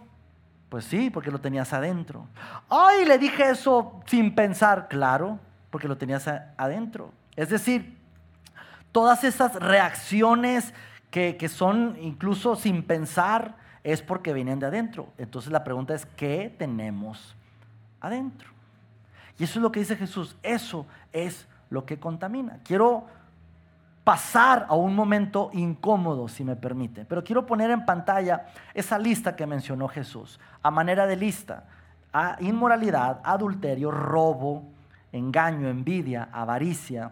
Pues 0.69 0.85
sí, 0.85 1.09
porque 1.09 1.31
lo 1.31 1.39
tenías 1.39 1.73
adentro. 1.73 2.27
Ay, 2.69 3.05
le 3.05 3.17
dije 3.17 3.49
eso 3.49 4.01
sin 4.05 4.33
pensar, 4.33 4.87
claro, 4.87 5.37
porque 5.69 5.87
lo 5.87 5.97
tenías 5.97 6.27
adentro. 6.27 7.11
Es 7.35 7.49
decir, 7.49 8.00
todas 8.91 9.23
esas 9.23 9.55
reacciones 9.55 10.73
que, 11.09 11.37
que 11.37 11.49
son 11.49 11.97
incluso 12.01 12.55
sin 12.55 12.83
pensar 12.83 13.55
es 13.83 14.01
porque 14.01 14.33
vienen 14.33 14.59
de 14.59 14.67
adentro. 14.67 15.07
Entonces 15.17 15.51
la 15.51 15.63
pregunta 15.63 15.93
es, 15.93 16.05
¿qué 16.05 16.53
tenemos 16.57 17.35
adentro? 17.99 18.49
Y 19.39 19.43
eso 19.43 19.59
es 19.59 19.63
lo 19.63 19.71
que 19.71 19.79
dice 19.79 19.95
Jesús, 19.95 20.35
eso 20.43 20.85
es 21.11 21.47
lo 21.69 21.85
que 21.85 21.99
contamina. 21.99 22.59
Quiero 22.63 23.05
pasar 24.03 24.65
a 24.69 24.75
un 24.75 24.95
momento 24.95 25.49
incómodo, 25.53 26.27
si 26.27 26.43
me 26.43 26.55
permite. 26.55 27.05
Pero 27.05 27.23
quiero 27.23 27.45
poner 27.45 27.71
en 27.71 27.85
pantalla 27.85 28.47
esa 28.73 28.97
lista 28.97 29.35
que 29.35 29.47
mencionó 29.47 29.87
Jesús, 29.87 30.39
a 30.61 30.71
manera 30.71 31.07
de 31.07 31.15
lista. 31.15 31.65
Inmoralidad, 32.39 33.21
adulterio, 33.23 33.89
robo, 33.89 34.63
engaño, 35.11 35.69
envidia, 35.69 36.29
avaricia, 36.31 37.11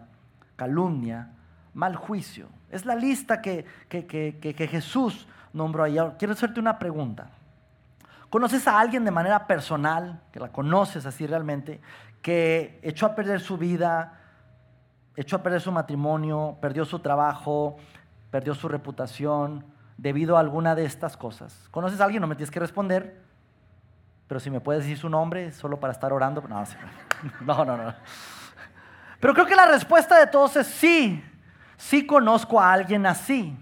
calumnia, 0.56 1.30
mal 1.74 1.96
juicio. 1.96 2.48
Es 2.70 2.84
la 2.84 2.94
lista 2.94 3.40
que, 3.40 3.64
que, 3.88 4.68
Jesús 4.70 5.26
nombró 5.52 5.84
ahí. 5.84 5.96
Quiero 6.18 6.34
hacerte 6.34 6.60
una 6.60 6.78
pregunta. 6.78 7.30
¿Conoces 8.28 8.68
a 8.68 8.78
alguien 8.78 9.04
de 9.04 9.10
manera 9.10 9.46
personal, 9.46 10.20
que 10.32 10.38
la 10.38 10.48
conoces 10.48 11.04
así 11.04 11.26
realmente, 11.26 11.80
que 12.22 12.78
echó 12.82 13.06
a 13.06 13.14
perder 13.14 13.40
su 13.40 13.56
vida, 13.56 14.20
echó 15.16 15.36
a 15.36 15.42
perder 15.42 15.60
su 15.60 15.72
matrimonio, 15.72 16.56
perdió 16.60 16.84
su 16.84 17.00
trabajo, 17.00 17.76
perdió 18.30 18.54
su 18.54 18.68
reputación 18.68 19.64
debido 19.96 20.36
a 20.36 20.40
alguna 20.40 20.74
de 20.74 20.84
estas 20.84 21.16
cosas. 21.16 21.68
¿Conoces 21.70 22.00
a 22.00 22.04
alguien? 22.04 22.20
No 22.20 22.28
me 22.28 22.36
tienes 22.36 22.50
que 22.50 22.60
responder, 22.60 23.20
pero 24.28 24.38
si 24.38 24.48
me 24.48 24.60
puedes 24.60 24.84
decir 24.84 24.96
su 24.96 25.08
nombre 25.08 25.50
solo 25.50 25.80
para 25.80 25.92
estar 25.92 26.12
orando. 26.12 26.42
No, 26.48 26.64
no, 27.40 27.64
no, 27.64 27.76
no. 27.76 27.94
Pero 29.18 29.34
creo 29.34 29.46
que 29.46 29.56
la 29.56 29.66
respuesta 29.66 30.18
de 30.18 30.26
todos 30.26 30.56
es 30.56 30.66
sí, 30.66 31.22
sí 31.80 32.04
conozco 32.06 32.60
a 32.60 32.72
alguien 32.72 33.06
así. 33.06 33.56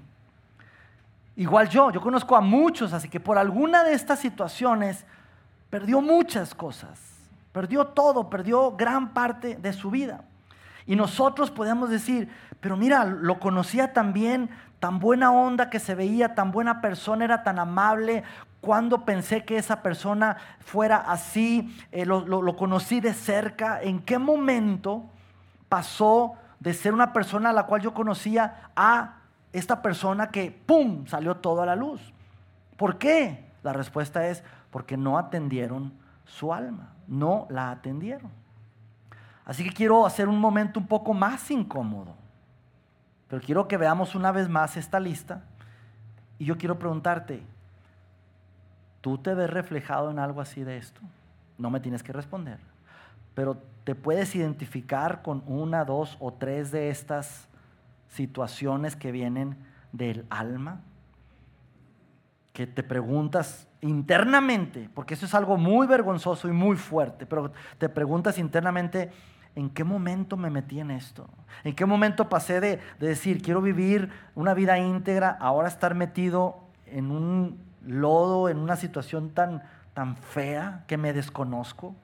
Igual 1.36 1.68
yo, 1.68 1.92
yo 1.92 2.00
conozco 2.00 2.34
a 2.34 2.40
muchos, 2.40 2.92
así 2.92 3.08
que 3.08 3.20
por 3.20 3.38
alguna 3.38 3.84
de 3.84 3.92
estas 3.92 4.18
situaciones 4.18 5.06
perdió 5.70 6.00
muchas 6.00 6.52
cosas, 6.52 6.98
perdió 7.52 7.86
todo, 7.86 8.28
perdió 8.28 8.72
gran 8.72 9.14
parte 9.14 9.54
de 9.54 9.72
su 9.72 9.90
vida. 9.90 10.24
Y 10.84 10.96
nosotros 10.96 11.52
podemos 11.52 11.90
decir, 11.90 12.28
pero 12.60 12.76
mira, 12.76 13.04
lo 13.04 13.38
conocía 13.38 13.92
tan 13.92 14.12
bien, 14.12 14.50
tan 14.80 14.98
buena 14.98 15.30
onda 15.30 15.70
que 15.70 15.78
se 15.78 15.94
veía, 15.94 16.34
tan 16.34 16.50
buena 16.50 16.80
persona, 16.80 17.24
era 17.24 17.44
tan 17.44 17.60
amable. 17.60 18.24
Cuando 18.60 19.04
pensé 19.04 19.44
que 19.44 19.58
esa 19.58 19.80
persona 19.80 20.38
fuera 20.58 20.96
así, 20.96 21.72
eh, 21.92 22.04
lo, 22.04 22.26
lo 22.26 22.56
conocí 22.56 23.00
de 23.00 23.14
cerca, 23.14 23.80
¿en 23.80 24.00
qué 24.00 24.18
momento 24.18 25.04
pasó 25.68 26.36
de 26.60 26.74
ser 26.74 26.92
una 26.94 27.12
persona 27.12 27.50
a 27.50 27.52
la 27.52 27.66
cual 27.66 27.82
yo 27.82 27.94
conocía 27.94 28.70
a 28.74 29.16
esta 29.52 29.80
persona 29.82 30.30
que, 30.30 30.50
¡pum!, 30.50 31.06
salió 31.06 31.36
todo 31.36 31.62
a 31.62 31.66
la 31.66 31.76
luz. 31.76 32.12
¿Por 32.76 32.98
qué? 32.98 33.46
La 33.62 33.72
respuesta 33.72 34.26
es 34.26 34.42
porque 34.70 34.96
no 34.96 35.18
atendieron 35.18 35.92
su 36.24 36.52
alma, 36.52 36.92
no 37.06 37.46
la 37.50 37.70
atendieron. 37.70 38.30
Así 39.44 39.64
que 39.64 39.72
quiero 39.72 40.04
hacer 40.04 40.28
un 40.28 40.38
momento 40.38 40.78
un 40.78 40.86
poco 40.86 41.14
más 41.14 41.50
incómodo. 41.50 42.14
Pero 43.28 43.42
quiero 43.42 43.68
que 43.68 43.76
veamos 43.76 44.14
una 44.14 44.32
vez 44.32 44.48
más 44.48 44.76
esta 44.76 45.00
lista 45.00 45.42
y 46.38 46.44
yo 46.44 46.56
quiero 46.56 46.78
preguntarte, 46.78 47.42
¿tú 49.00 49.18
te 49.18 49.34
ves 49.34 49.50
reflejado 49.50 50.10
en 50.10 50.18
algo 50.18 50.40
así 50.40 50.64
de 50.64 50.76
esto? 50.76 51.00
No 51.58 51.70
me 51.70 51.80
tienes 51.80 52.02
que 52.02 52.12
responder, 52.12 52.58
pero 53.34 53.60
te 53.88 53.94
puedes 53.94 54.36
identificar 54.36 55.22
con 55.22 55.42
una, 55.46 55.86
dos 55.86 56.18
o 56.20 56.30
tres 56.30 56.70
de 56.70 56.90
estas 56.90 57.48
situaciones 58.10 58.96
que 58.96 59.12
vienen 59.12 59.56
del 59.92 60.26
alma, 60.28 60.82
que 62.52 62.66
te 62.66 62.82
preguntas 62.82 63.66
internamente, 63.80 64.90
porque 64.94 65.14
eso 65.14 65.24
es 65.24 65.34
algo 65.34 65.56
muy 65.56 65.86
vergonzoso 65.86 66.48
y 66.48 66.52
muy 66.52 66.76
fuerte, 66.76 67.24
pero 67.24 67.50
te 67.78 67.88
preguntas 67.88 68.36
internamente, 68.36 69.10
¿en 69.54 69.70
qué 69.70 69.84
momento 69.84 70.36
me 70.36 70.50
metí 70.50 70.80
en 70.80 70.90
esto? 70.90 71.26
¿En 71.64 71.74
qué 71.74 71.86
momento 71.86 72.28
pasé 72.28 72.60
de, 72.60 72.80
decir, 73.00 73.40
quiero 73.40 73.62
vivir 73.62 74.10
una 74.34 74.52
vida 74.52 74.78
íntegra, 74.78 75.30
ahora 75.40 75.66
estar 75.66 75.94
metido 75.94 76.58
en 76.84 77.10
un 77.10 77.58
lodo, 77.86 78.50
en 78.50 78.58
una 78.58 78.76
situación 78.76 79.30
tan, 79.30 79.62
tan 79.94 80.18
fea 80.18 80.84
que 80.86 80.98
me 80.98 81.14
desconozco? 81.14 81.94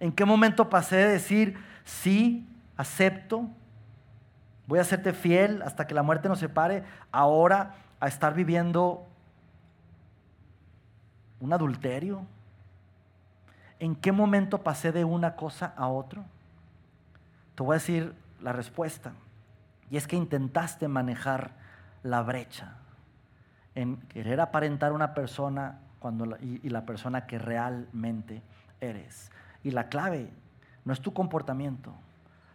¿En 0.00 0.12
qué 0.12 0.24
momento 0.24 0.70
pasé 0.70 0.96
de 0.96 1.08
decir, 1.08 1.58
sí, 1.84 2.48
acepto, 2.76 3.48
voy 4.66 4.78
a 4.78 4.84
serte 4.84 5.12
fiel 5.12 5.62
hasta 5.62 5.86
que 5.86 5.94
la 5.94 6.02
muerte 6.02 6.28
nos 6.28 6.38
separe, 6.38 6.84
ahora 7.12 7.74
a 8.00 8.08
estar 8.08 8.34
viviendo 8.34 9.06
un 11.38 11.52
adulterio? 11.52 12.26
¿En 13.78 13.94
qué 13.94 14.10
momento 14.10 14.62
pasé 14.62 14.90
de 14.90 15.04
una 15.04 15.36
cosa 15.36 15.74
a 15.76 15.88
otra? 15.88 16.24
Te 17.54 17.62
voy 17.62 17.74
a 17.74 17.78
decir 17.78 18.14
la 18.40 18.52
respuesta. 18.52 19.12
Y 19.90 19.96
es 19.98 20.06
que 20.06 20.16
intentaste 20.16 20.88
manejar 20.88 21.52
la 22.02 22.22
brecha 22.22 22.76
en 23.74 23.98
querer 24.02 24.40
aparentar 24.40 24.92
una 24.92 25.14
persona 25.14 25.80
cuando 25.98 26.36
y, 26.40 26.60
y 26.62 26.70
la 26.70 26.86
persona 26.86 27.26
que 27.26 27.38
realmente 27.38 28.42
eres. 28.80 29.30
Y 29.62 29.70
la 29.70 29.88
clave 29.88 30.30
no 30.84 30.92
es 30.92 31.00
tu 31.00 31.12
comportamiento, 31.12 31.94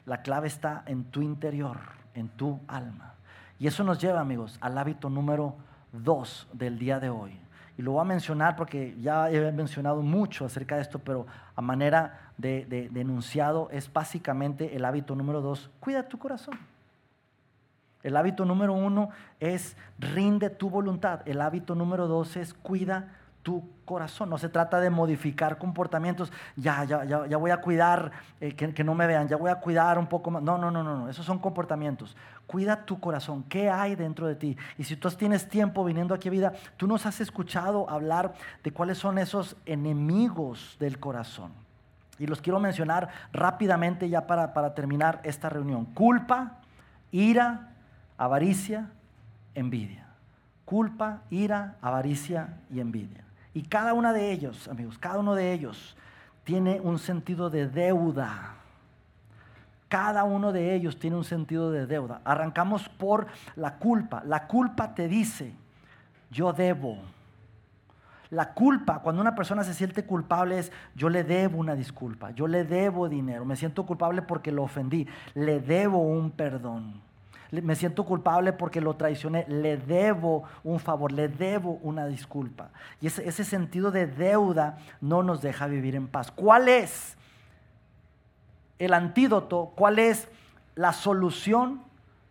la 0.05 0.21
clave 0.21 0.47
está 0.47 0.83
en 0.85 1.05
tu 1.05 1.21
interior, 1.21 1.79
en 2.13 2.29
tu 2.29 2.59
alma. 2.67 3.13
Y 3.59 3.67
eso 3.67 3.83
nos 3.83 3.99
lleva, 3.99 4.19
amigos, 4.19 4.57
al 4.61 4.77
hábito 4.77 5.09
número 5.09 5.55
dos 5.91 6.47
del 6.53 6.77
día 6.77 6.99
de 6.99 7.09
hoy. 7.09 7.39
Y 7.77 7.81
lo 7.81 7.93
voy 7.93 8.01
a 8.01 8.05
mencionar 8.05 8.55
porque 8.55 8.95
ya 9.01 9.29
he 9.29 9.51
mencionado 9.51 10.01
mucho 10.01 10.45
acerca 10.45 10.75
de 10.75 10.81
esto, 10.81 10.99
pero 10.99 11.25
a 11.55 11.61
manera 11.61 12.31
de, 12.37 12.65
de, 12.65 13.01
enunciado 13.01 13.69
es 13.71 13.91
básicamente 13.91 14.75
el 14.75 14.85
hábito 14.85 15.15
número 15.15 15.41
dos, 15.41 15.69
cuida 15.79 16.07
tu 16.07 16.17
corazón. 16.17 16.57
El 18.03 18.15
hábito 18.15 18.45
número 18.45 18.73
uno 18.73 19.09
es 19.39 19.75
rinde 19.97 20.49
tu 20.49 20.69
voluntad. 20.69 21.21
El 21.27 21.41
hábito 21.41 21.75
número 21.75 22.07
dos 22.07 22.37
es 22.37 22.53
cuida 22.53 23.11
tu 23.45 23.63
corazón. 23.85 24.31
No 24.31 24.39
se 24.39 24.49
trata 24.49 24.79
de 24.79 24.89
modificar 24.89 25.59
comportamientos. 25.59 26.33
Ya, 26.55 26.83
ya, 26.83 27.05
ya, 27.05 27.27
ya 27.27 27.37
voy 27.37 27.51
a 27.51 27.57
cuidar 27.57 28.11
eh, 28.41 28.55
que, 28.55 28.83
no 28.83 28.95
me 28.95 29.05
vean. 29.05 29.27
Ya 29.27 29.37
voy 29.37 29.51
a 29.51 29.59
cuidar 29.59 29.99
un 29.99 30.07
poco 30.07 30.31
más. 30.31 30.41
No, 30.41 30.57
no, 30.57 30.71
no, 30.71 30.83
no, 30.83 30.97
no. 30.97 31.09
Esos 31.09 31.27
son 31.27 31.37
comportamientos. 31.37 32.17
Cuida 32.47 32.85
tu 32.85 32.99
corazón. 32.99 33.43
¿Qué 33.43 33.69
hay 33.69 33.93
dentro 33.93 34.25
de 34.25 34.33
ti? 34.33 34.57
Y 34.79 34.83
si 34.83 34.95
tú 34.95 35.11
tienes 35.11 35.47
tiempo 35.47 35.85
viniendo 35.85 36.15
aquí 36.15 36.27
a 36.27 36.31
vida, 36.31 36.53
tú 36.75 36.87
nos 36.87 37.05
has 37.05 37.21
escuchado 37.21 37.87
hablar 37.87 38.33
de 38.63 38.71
cuáles 38.71 38.97
son 38.97 39.19
esos 39.19 39.55
enemigos 39.67 40.75
del 40.79 40.99
corazón. 40.99 41.51
Y 42.17 42.25
los 42.25 42.41
quiero 42.41 42.59
mencionar 42.59 43.09
rápidamente 43.31 44.09
ya 44.09 44.25
para, 44.25 44.53
para 44.53 44.73
terminar 44.73 45.21
esta 45.23 45.49
reunión. 45.49 45.85
Culpa, 45.85 46.61
ira, 47.11 47.75
avaricia, 48.17 48.89
envidia. 49.53 50.07
Culpa, 50.65 51.21
ira, 51.29 51.75
avaricia 51.79 52.57
y 52.71 52.79
envidia. 52.79 53.24
Y 53.55 53.63
cada 53.63 53.93
una 53.93 54.11
de 54.11 54.33
ellos, 54.33 54.67
amigos, 54.67 54.97
cada 54.97 55.17
uno 55.17 55.33
de 55.33 55.53
ellos 55.53 55.95
tiene 56.43 56.81
un 56.81 56.99
sentido 56.99 57.49
de 57.49 57.69
deuda. 57.69 58.55
Cada 59.87 60.25
uno 60.25 60.51
de 60.51 60.75
ellos 60.75 60.99
tiene 60.99 61.15
un 61.15 61.23
sentido 61.23 61.71
de 61.71 61.87
deuda. 61.87 62.19
Arrancamos 62.25 62.89
por 62.89 63.27
la 63.55 63.77
culpa. 63.77 64.23
La 64.25 64.47
culpa 64.47 64.93
te 64.93 65.07
dice, 65.07 65.53
yo 66.29 66.51
debo. 66.51 66.97
La 68.29 68.53
culpa, 68.53 68.99
cuando 68.99 69.21
una 69.21 69.35
persona 69.35 69.63
se 69.63 69.73
siente 69.73 70.03
culpable 70.03 70.59
es, 70.59 70.69
yo 70.93 71.07
le 71.07 71.23
debo 71.23 71.57
una 71.57 71.75
disculpa, 71.75 72.31
yo 72.31 72.47
le 72.47 72.65
debo 72.65 73.07
dinero, 73.07 73.45
me 73.45 73.55
siento 73.55 73.85
culpable 73.85 74.21
porque 74.21 74.51
lo 74.51 74.63
ofendí, 74.63 75.07
le 75.33 75.61
debo 75.61 75.99
un 75.99 76.31
perdón 76.31 77.04
me 77.61 77.75
siento 77.75 78.05
culpable 78.05 78.53
porque 78.53 78.81
lo 78.81 78.95
traicioné, 78.95 79.45
le 79.47 79.77
debo 79.77 80.43
un 80.63 80.79
favor, 80.79 81.11
le 81.11 81.27
debo 81.27 81.79
una 81.83 82.07
disculpa. 82.07 82.69
Y 83.01 83.07
ese, 83.07 83.43
sentido 83.43 83.91
de 83.91 84.07
deuda 84.07 84.77
no 85.01 85.23
nos 85.23 85.41
deja 85.41 85.67
vivir 85.67 85.95
en 85.95 86.07
paz. 86.07 86.31
¿Cuál 86.31 86.67
es 86.67 87.17
el 88.79 88.93
antídoto? 88.93 89.73
¿Cuál 89.75 89.99
es 89.99 90.27
la 90.75 90.93
solución? 90.93 91.83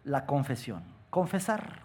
La 0.02 0.26
confesión. 0.26 0.82
Confesar. 1.10 1.82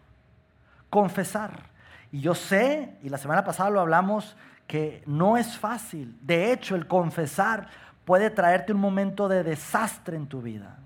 Confesar. 0.89 1.69
Y 2.12 2.21
yo 2.21 2.34
sé, 2.34 2.97
y 3.04 3.10
la 3.10 3.17
semana 3.17 3.43
pasada 3.43 3.69
lo 3.69 3.80
hablamos, 3.80 4.36
que 4.65 5.04
no 5.06 5.38
es 5.38 5.58
fácil. 5.58 6.17
De 6.21 6.52
hecho, 6.52 6.75
el 6.75 6.88
confesar 6.88 7.67
puede 8.06 8.30
traerte 8.30 8.73
un 8.73 8.80
momento 8.80 9.28
de 9.28 9.43
desastre 9.43 10.17
en 10.17 10.28
tu 10.28 10.41
vida 10.41 10.79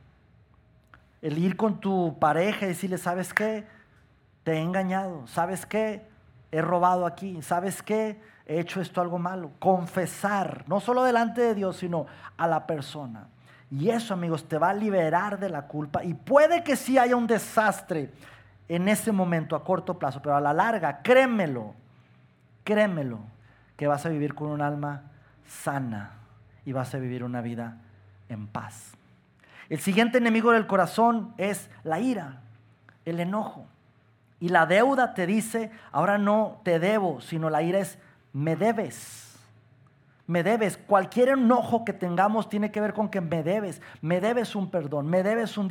el 1.24 1.38
ir 1.38 1.56
con 1.56 1.80
tu 1.80 2.20
pareja 2.20 2.66
y 2.66 2.70
decirle, 2.70 2.98
¿sabes 2.98 3.34
qué? 3.34 3.66
Te 4.44 4.56
he 4.56 4.60
engañado, 4.60 5.26
¿sabes 5.26 5.66
qué? 5.66 6.06
He 6.52 6.62
robado 6.62 7.06
aquí, 7.06 7.42
¿sabes 7.42 7.82
qué? 7.82 8.20
He 8.46 8.60
hecho 8.60 8.82
esto 8.82 9.00
algo 9.00 9.18
malo. 9.18 9.52
Confesar, 9.58 10.66
no 10.68 10.82
solo 10.82 11.02
delante 11.02 11.40
de 11.40 11.56
Dios, 11.56 11.78
sino 11.78 12.08
a 12.36 12.46
la 12.46 12.68
persona. 12.68 13.30
Y 13.72 13.90
eso, 13.90 14.14
amigos, 14.14 14.50
te 14.50 14.58
va 14.58 14.72
a 14.72 14.74
liberar 14.74 15.40
de 15.40 15.50
la 15.50 15.66
culpa. 15.66 16.04
Y 16.04 16.14
puede 16.14 16.62
que 16.62 16.76
sí 16.76 16.98
haya 16.98 17.16
un 17.16 17.26
desastre 17.26 18.12
en 18.68 18.90
ese 18.90 19.14
momento, 19.14 19.56
a 19.56 19.64
corto 19.64 19.98
plazo, 19.98 20.22
pero 20.22 20.36
a 20.36 20.42
la 20.42 20.52
larga, 20.52 21.02
créemelo, 21.02 21.74
créemelo, 22.66 23.20
que 23.78 23.88
vas 23.88 24.06
a 24.06 24.10
vivir 24.10 24.36
con 24.36 24.50
un 24.50 24.62
alma 24.62 25.04
sana 25.48 26.12
y 26.66 26.74
vas 26.74 26.94
a 26.94 26.98
vivir 26.98 27.24
una 27.24 27.40
vida 27.40 27.78
en 28.28 28.46
paz. 28.48 28.98
El 29.70 29.80
siguiente 29.80 30.18
enemigo 30.18 30.52
del 30.52 30.68
corazón 30.68 31.34
es 31.38 31.70
la 31.84 32.00
ira, 32.00 32.42
el 33.06 33.20
enojo. 33.20 33.66
Y 34.40 34.50
la 34.50 34.66
deuda 34.66 35.14
te 35.14 35.26
dice, 35.26 35.72
ahora 35.92 36.18
no 36.18 36.60
te 36.64 36.80
debo, 36.80 37.22
sino 37.22 37.50
la 37.50 37.64
ira 37.64 37.80
es, 37.80 37.98
me 38.34 38.56
debes 38.56 39.23
me 40.26 40.42
debes. 40.42 40.78
Cualquier 40.78 41.30
enojo 41.30 41.84
que 41.84 41.92
tengamos 41.92 42.48
tiene 42.48 42.72
que 42.72 42.80
ver 42.80 42.94
con 42.94 43.10
que 43.10 43.20
me 43.20 43.44
debes. 43.44 43.82
Me 44.02 44.22
debes 44.22 44.56
un 44.56 44.70
perdón, 44.70 45.08
me 45.08 45.22
debes 45.22 45.58
una 45.58 45.68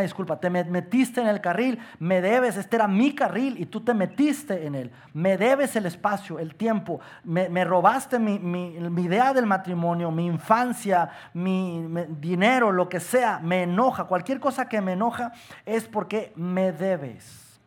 disculpa. 0.00 0.40
Te 0.40 0.48
metiste 0.48 1.20
en 1.20 1.26
el 1.26 1.40
carril, 1.40 1.78
me 1.98 2.22
debes. 2.22 2.56
Este 2.56 2.76
era 2.76 2.88
mi 2.88 3.14
carril 3.14 3.60
y 3.60 3.66
tú 3.66 3.82
te 3.82 3.92
metiste 3.92 4.66
en 4.66 4.74
él. 4.74 4.90
Me 5.12 5.36
debes 5.36 5.76
el 5.76 5.84
espacio, 5.86 6.38
el 6.38 6.54
tiempo. 6.54 7.00
Me, 7.24 7.64
robaste 7.64 8.18
mi, 8.18 8.76
idea 9.02 9.34
del 9.34 9.46
matrimonio, 9.46 10.10
mi 10.10 10.26
infancia, 10.26 11.10
mi 11.34 11.86
dinero, 12.18 12.72
lo 12.72 12.88
que 12.88 13.00
sea. 13.00 13.40
Me 13.40 13.64
enoja. 13.64 14.04
Cualquier 14.04 14.40
cosa 14.40 14.68
que 14.68 14.80
me 14.80 14.92
enoja 14.92 15.32
es 15.66 15.86
porque 15.86 16.32
me 16.34 16.72
debes. 16.72 17.60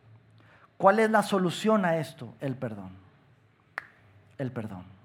¿Cuál 0.76 0.98
es 0.98 1.10
la 1.10 1.22
solución 1.22 1.84
a 1.84 1.98
esto? 1.98 2.34
El 2.40 2.56
perdón. 2.56 2.90
El 4.38 4.50
perdón. 4.50 4.99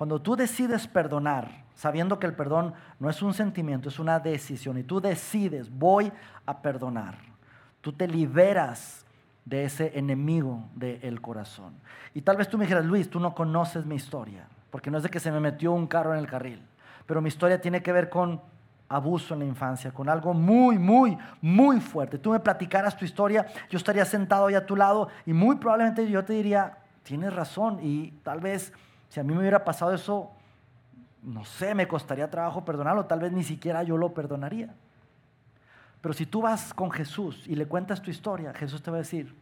Cuando 0.00 0.22
tú 0.22 0.34
decides 0.34 0.86
perdonar, 0.86 1.50
sabiendo 1.74 2.18
que 2.18 2.26
el 2.26 2.32
perdón 2.32 2.72
no 2.98 3.10
es 3.10 3.20
un 3.20 3.34
sentimiento, 3.34 3.90
es 3.90 3.98
una 3.98 4.18
decisión, 4.18 4.78
y 4.78 4.82
tú 4.82 4.98
decides, 4.98 5.70
voy 5.70 6.10
a 6.46 6.62
perdonar, 6.62 7.18
tú 7.82 7.92
te 7.92 8.08
liberas 8.08 9.04
de 9.44 9.64
ese 9.64 9.92
enemigo 9.98 10.64
del 10.74 11.20
corazón. 11.20 11.74
Y 12.14 12.22
tal 12.22 12.38
vez 12.38 12.48
tú 12.48 12.56
me 12.56 12.64
dijeras, 12.64 12.86
Luis, 12.86 13.10
tú 13.10 13.20
no 13.20 13.34
conoces 13.34 13.84
mi 13.84 13.96
historia, 13.96 14.46
porque 14.70 14.90
no 14.90 14.96
es 14.96 15.02
de 15.02 15.10
que 15.10 15.20
se 15.20 15.30
me 15.30 15.38
metió 15.38 15.70
un 15.72 15.86
carro 15.86 16.14
en 16.14 16.20
el 16.20 16.26
carril, 16.26 16.62
pero 17.04 17.20
mi 17.20 17.28
historia 17.28 17.60
tiene 17.60 17.82
que 17.82 17.92
ver 17.92 18.08
con 18.08 18.40
abuso 18.88 19.34
en 19.34 19.40
la 19.40 19.46
infancia, 19.46 19.92
con 19.92 20.08
algo 20.08 20.32
muy, 20.32 20.78
muy, 20.78 21.18
muy 21.42 21.78
fuerte. 21.78 22.16
Tú 22.16 22.30
me 22.30 22.40
platicaras 22.40 22.96
tu 22.96 23.04
historia, 23.04 23.48
yo 23.68 23.76
estaría 23.76 24.06
sentado 24.06 24.46
ahí 24.46 24.54
a 24.54 24.64
tu 24.64 24.76
lado 24.76 25.08
y 25.26 25.34
muy 25.34 25.56
probablemente 25.56 26.10
yo 26.10 26.24
te 26.24 26.32
diría, 26.32 26.78
tienes 27.02 27.34
razón 27.34 27.80
y 27.82 28.12
tal 28.22 28.40
vez 28.40 28.72
si 29.10 29.20
a 29.20 29.24
mí 29.24 29.34
me 29.34 29.40
hubiera 29.40 29.64
pasado 29.64 29.92
eso, 29.92 30.30
no 31.22 31.44
sé, 31.44 31.74
me 31.74 31.86
costaría 31.86 32.30
trabajo 32.30 32.64
perdonarlo, 32.64 33.04
tal 33.06 33.20
vez 33.20 33.32
ni 33.32 33.44
siquiera 33.44 33.82
yo 33.82 33.96
lo 33.96 34.14
perdonaría. 34.14 34.74
Pero 36.00 36.14
si 36.14 36.24
tú 36.24 36.40
vas 36.40 36.72
con 36.72 36.90
Jesús 36.90 37.44
y 37.46 37.56
le 37.56 37.66
cuentas 37.66 38.00
tu 38.00 38.10
historia, 38.10 38.54
Jesús 38.54 38.82
te 38.82 38.90
va 38.90 38.96
a 38.96 39.00
decir, 39.00 39.34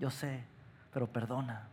yo 0.00 0.10
sé, 0.10 0.42
pero 0.92 1.06
perdona. 1.06 1.68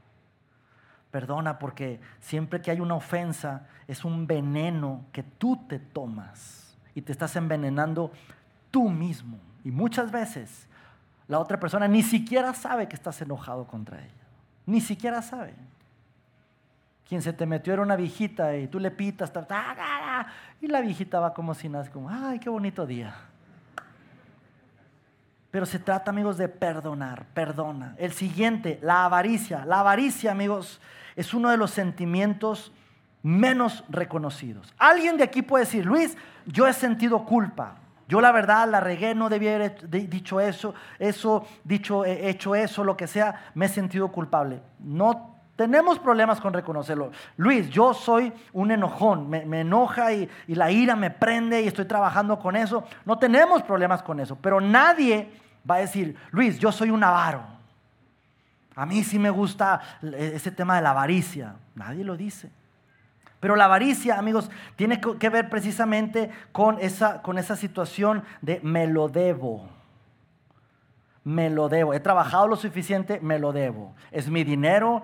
Perdona 1.09 1.59
porque 1.59 1.99
siempre 2.19 2.61
que 2.61 2.71
hay 2.71 2.79
una 2.79 2.95
ofensa 2.95 3.67
es 3.87 4.05
un 4.05 4.27
veneno 4.27 5.05
que 5.11 5.23
tú 5.23 5.57
te 5.67 5.79
tomas 5.79 6.77
y 6.93 7.01
te 7.01 7.11
estás 7.11 7.35
envenenando 7.35 8.11
tú 8.69 8.89
mismo. 8.89 9.39
Y 9.63 9.71
muchas 9.71 10.11
veces 10.11 10.67
la 11.27 11.39
otra 11.39 11.59
persona 11.59 11.87
ni 11.87 12.03
siquiera 12.03 12.53
sabe 12.53 12.87
que 12.87 12.95
estás 12.95 13.21
enojado 13.21 13.65
contra 13.65 13.99
ella. 13.99 14.11
Ni 14.65 14.79
siquiera 14.79 15.21
sabe. 15.21 15.53
Quien 17.11 17.21
se 17.21 17.33
te 17.33 17.45
metió 17.45 17.73
era 17.73 17.81
una 17.81 17.97
viejita 17.97 18.55
y 18.55 18.69
tú 18.69 18.79
le 18.79 18.89
pitas, 18.89 19.33
y 20.61 20.67
la 20.67 20.79
viejita 20.79 21.19
va 21.19 21.33
como 21.33 21.53
si 21.53 21.67
nada, 21.67 21.85
como, 21.91 22.09
ay, 22.09 22.39
qué 22.39 22.49
bonito 22.49 22.85
día. 22.85 23.13
Pero 25.51 25.65
se 25.65 25.77
trata, 25.77 26.11
amigos, 26.11 26.37
de 26.37 26.47
perdonar, 26.47 27.25
perdona. 27.33 27.95
El 27.97 28.13
siguiente, 28.13 28.79
la 28.81 29.03
avaricia. 29.03 29.65
La 29.65 29.81
avaricia, 29.81 30.31
amigos, 30.31 30.79
es 31.17 31.33
uno 31.33 31.49
de 31.49 31.57
los 31.57 31.71
sentimientos 31.71 32.71
menos 33.23 33.83
reconocidos. 33.89 34.73
Alguien 34.77 35.17
de 35.17 35.25
aquí 35.25 35.41
puede 35.41 35.65
decir, 35.65 35.85
Luis, 35.85 36.15
yo 36.45 36.65
he 36.65 36.71
sentido 36.71 37.25
culpa. 37.25 37.75
Yo 38.07 38.21
la 38.21 38.31
verdad 38.31 38.69
la 38.69 38.79
regué, 38.79 39.15
no 39.15 39.27
debía 39.27 39.55
haber 39.55 39.89
dicho 39.89 40.39
eso, 40.39 40.73
eso, 40.97 41.45
dicho, 41.65 42.05
hecho 42.05 42.55
eso, 42.55 42.85
lo 42.85 42.95
que 42.95 43.07
sea, 43.07 43.51
me 43.53 43.65
he 43.65 43.69
sentido 43.69 44.13
culpable. 44.13 44.61
No 44.79 45.30
tenemos 45.55 45.99
problemas 45.99 46.39
con 46.41 46.53
reconocerlo. 46.53 47.11
Luis, 47.37 47.69
yo 47.69 47.93
soy 47.93 48.33
un 48.53 48.71
enojón, 48.71 49.29
me, 49.29 49.61
enoja 49.61 50.13
y, 50.13 50.29
la 50.47 50.71
ira 50.71 50.95
me 50.95 51.11
prende 51.11 51.61
y 51.61 51.67
estoy 51.67 51.85
trabajando 51.85 52.39
con 52.39 52.55
eso. 52.55 52.83
No 53.05 53.19
tenemos 53.19 53.61
problemas 53.63 54.01
con 54.01 54.19
eso, 54.19 54.35
pero 54.35 54.59
nadie 54.59 55.31
va 55.69 55.75
a 55.75 55.79
decir, 55.79 56.15
Luis, 56.31 56.57
yo 56.57 56.71
soy 56.71 56.89
un 56.89 57.03
avaro. 57.03 57.43
A 58.75 58.85
mí 58.85 59.03
sí 59.03 59.19
me 59.19 59.29
gusta 59.29 59.81
ese 60.01 60.51
tema 60.51 60.77
de 60.77 60.81
la 60.81 60.91
avaricia. 60.91 61.55
Nadie 61.75 62.03
lo 62.03 62.15
dice. 62.15 62.49
Pero 63.39 63.55
la 63.55 63.65
avaricia, 63.65 64.17
amigos, 64.17 64.49
tiene 64.75 65.01
que 65.01 65.29
ver 65.29 65.49
precisamente 65.49 66.31
con 66.51 66.79
esa, 66.79 67.21
con 67.21 67.37
esa 67.37 67.55
situación 67.55 68.23
de 68.41 68.59
me 68.63 68.87
lo 68.87 69.09
debo 69.09 69.80
me 71.23 71.49
lo 71.49 71.69
debo. 71.69 71.93
He 71.93 71.99
trabajado 71.99 72.47
lo 72.47 72.55
suficiente, 72.55 73.19
me 73.21 73.37
lo 73.37 73.51
debo. 73.51 73.93
Es 74.11 74.29
mi 74.29 74.43
dinero, 74.43 75.03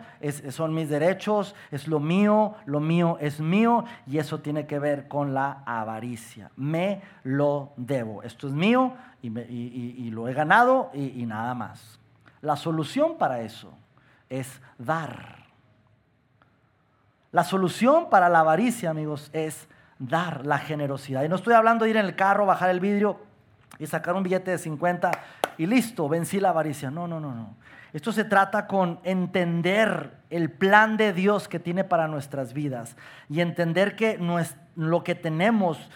son 0.50 0.74
mis 0.74 0.90
derechos, 0.90 1.56
es 1.72 1.88
lo 1.88 2.00
mío, 2.00 2.56
lo 2.66 2.80
mío 2.80 3.18
es 3.20 3.40
mío 3.40 3.86
y 4.06 4.18
eso 4.18 4.40
tiene 4.40 4.66
que 4.66 4.80
ver 4.80 5.08
con 5.08 5.34
la 5.34 5.64
avaricia. 5.66 6.52
Me 6.56 7.02
lo 7.24 7.74
debo. 7.78 8.24
Esto 8.24 8.48
es 8.48 8.54
mío 8.54 8.94
y, 9.22 10.10
lo 10.10 10.28
he 10.28 10.34
ganado 10.34 10.90
y, 10.94 11.22
y 11.22 11.26
nada 11.26 11.54
más. 11.54 12.00
La 12.42 12.56
solución 12.56 13.18
para 13.18 13.42
eso 13.42 13.78
es 14.30 14.62
dar. 14.78 15.46
La 17.32 17.44
solución 17.44 18.10
para 18.10 18.30
la 18.30 18.40
avaricia, 18.40 18.90
amigos, 18.90 19.30
es 19.34 19.68
dar 20.00 20.46
la 20.46 20.58
generosidad. 20.58 21.24
Y 21.24 21.30
no 21.30 21.36
estoy 21.36 21.54
hablando 21.54 21.86
de 21.86 21.92
ir 21.92 21.98
en 21.98 22.06
el 22.06 22.16
carro, 22.16 22.46
bajar 22.46 22.70
el 22.70 22.80
vidrio 22.80 23.20
y 23.78 23.86
sacar 23.86 24.16
un 24.16 24.24
billete 24.24 24.52
de 24.52 24.58
50 24.58 25.12
y 25.58 25.66
listo, 25.66 26.08
vencí 26.08 26.40
la 26.40 26.50
avaricia. 26.50 26.92
No, 26.92 27.08
no, 27.08 27.20
no, 27.20 27.34
no. 27.34 27.56
Esto 27.94 28.12
se 28.12 28.26
trata 28.26 28.68
con 28.68 29.00
entender 29.04 30.12
el 30.30 30.52
plan 30.52 30.98
de 30.98 31.14
Dios 31.14 31.48
que 31.48 31.60
tiene 31.60 31.84
para 31.84 32.08
nuestras 32.08 32.54
vidas 32.54 32.96
y 33.30 33.42
entender 33.42 33.96
que 33.96 34.20
lo 34.76 35.04
que 35.04 35.16
tenemos, 35.16 35.90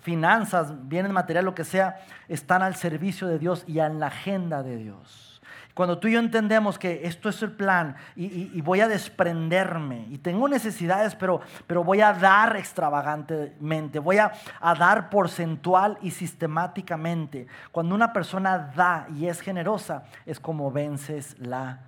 finanzas, 0.00 0.88
bienes 0.88 1.12
materiales, 1.12 1.44
lo 1.44 1.54
que 1.54 1.64
sea, 1.64 2.00
están 2.28 2.62
al 2.62 2.74
servicio 2.74 3.28
de 3.28 3.38
Dios 3.38 3.64
y 3.66 3.78
en 3.78 4.00
la 4.00 4.06
agenda 4.06 4.62
de 4.62 4.78
Dios. 4.78 5.33
Cuando 5.74 5.98
tú 5.98 6.06
y 6.06 6.12
yo 6.12 6.20
entendemos 6.20 6.78
que 6.78 7.00
esto 7.04 7.28
es 7.28 7.42
el 7.42 7.50
plan 7.50 7.96
y, 8.14 8.60
voy 8.60 8.80
a 8.80 8.86
desprenderme 8.86 10.06
y 10.08 10.18
tengo 10.18 10.48
necesidades, 10.48 11.16
pero, 11.16 11.40
pero 11.66 11.82
voy 11.82 12.00
a 12.00 12.12
dar 12.12 12.56
extravagantemente, 12.56 13.98
voy 13.98 14.18
a, 14.18 14.32
a 14.60 14.74
dar 14.76 15.10
porcentual 15.10 15.98
y 16.00 16.12
sistemáticamente. 16.12 17.48
Cuando 17.72 17.92
una 17.96 18.12
persona 18.12 18.56
da 18.56 19.08
y 19.16 19.26
es 19.26 19.40
generosa, 19.40 20.04
es 20.26 20.38
como 20.38 20.70
vences 20.70 21.36
la 21.40 21.80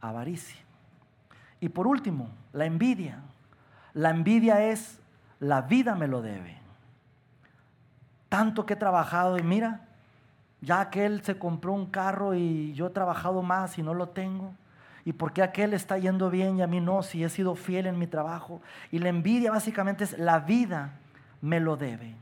avaricia. 0.00 0.58
Y 1.60 1.68
por 1.68 1.86
último, 1.86 2.30
la 2.52 2.64
envidia. 2.66 3.20
La 3.94 4.10
envidia 4.10 4.64
es, 4.64 5.00
la 5.38 5.62
vida 5.62 5.94
me 5.94 6.08
lo 6.08 6.22
debe. 6.22 6.58
Tanto 8.28 8.66
que 8.66 8.74
he 8.74 8.76
trabajado 8.76 9.38
y 9.38 9.42
mira, 9.42 9.87
ya 10.60 10.80
aquel 10.80 11.22
se 11.22 11.38
compró 11.38 11.72
un 11.72 11.86
carro 11.86 12.34
y 12.34 12.72
yo 12.74 12.86
he 12.86 12.90
trabajado 12.90 13.42
más 13.42 13.78
y 13.78 13.82
no 13.82 13.94
lo 13.94 14.08
tengo. 14.08 14.54
¿Y 15.04 15.12
por 15.12 15.32
qué 15.32 15.42
aquel 15.42 15.72
está 15.72 15.96
yendo 15.96 16.30
bien 16.30 16.58
y 16.58 16.62
a 16.62 16.66
mí 16.66 16.80
no 16.80 17.02
si 17.02 17.24
he 17.24 17.28
sido 17.28 17.54
fiel 17.54 17.86
en 17.86 17.98
mi 17.98 18.06
trabajo? 18.06 18.60
Y 18.90 18.98
la 18.98 19.08
envidia 19.08 19.50
básicamente 19.50 20.04
es 20.04 20.18
la 20.18 20.40
vida 20.40 20.92
me 21.40 21.60
lo 21.60 21.76
debe. 21.76 22.14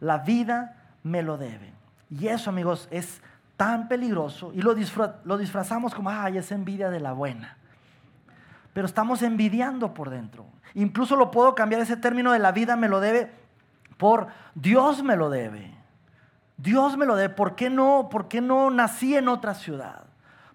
La 0.00 0.18
vida 0.18 0.76
me 1.02 1.22
lo 1.22 1.36
debe. 1.36 1.72
Y 2.08 2.28
eso, 2.28 2.50
amigos, 2.50 2.88
es 2.90 3.20
tan 3.56 3.88
peligroso 3.88 4.52
y 4.54 4.62
lo, 4.62 4.74
lo 5.24 5.38
disfrazamos 5.38 5.94
como, 5.94 6.10
ay, 6.10 6.38
es 6.38 6.50
envidia 6.52 6.90
de 6.90 7.00
la 7.00 7.12
buena. 7.12 7.56
Pero 8.72 8.86
estamos 8.86 9.22
envidiando 9.22 9.94
por 9.94 10.10
dentro. 10.10 10.46
Incluso 10.74 11.16
lo 11.16 11.30
puedo 11.30 11.54
cambiar 11.54 11.80
ese 11.80 11.96
término 11.96 12.32
de 12.32 12.38
la 12.38 12.52
vida 12.52 12.76
me 12.76 12.88
lo 12.88 13.00
debe 13.00 13.30
por 13.96 14.28
Dios 14.54 15.02
me 15.02 15.16
lo 15.16 15.30
debe. 15.30 15.72
Dios 16.56 16.96
me 16.96 17.06
lo 17.06 17.16
dé. 17.16 17.28
¿Por 17.28 17.56
qué 17.56 17.70
no? 17.70 18.08
¿Por 18.10 18.28
qué 18.28 18.40
no 18.40 18.70
nací 18.70 19.16
en 19.16 19.28
otra 19.28 19.54
ciudad? 19.54 20.04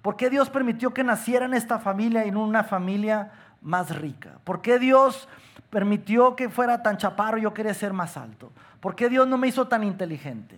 ¿Por 0.02 0.16
qué 0.16 0.30
Dios 0.30 0.50
permitió 0.50 0.94
que 0.94 1.04
naciera 1.04 1.46
en 1.46 1.54
esta 1.54 1.80
familia 1.80 2.26
y 2.26 2.30
en 2.30 2.38
una 2.38 2.64
familia 2.64 3.32
más 3.62 3.96
rica? 3.98 4.38
¿Por 4.44 4.62
qué 4.62 4.80
Dios 4.80 5.28
permitió 5.70 6.36
que 6.36 6.50
fuera 6.50 6.82
tan 6.82 6.98
chaparro 6.98 7.38
y 7.38 7.42
yo 7.42 7.54
quería 7.54 7.74
ser 7.74 7.94
más 7.94 8.16
alto? 8.16 8.52
¿Por 8.80 8.96
qué 8.96 9.10
Dios 9.10 9.28
no 9.28 9.38
me 9.38 9.48
hizo 9.48 9.68
tan 9.68 9.84
inteligente? 9.84 10.58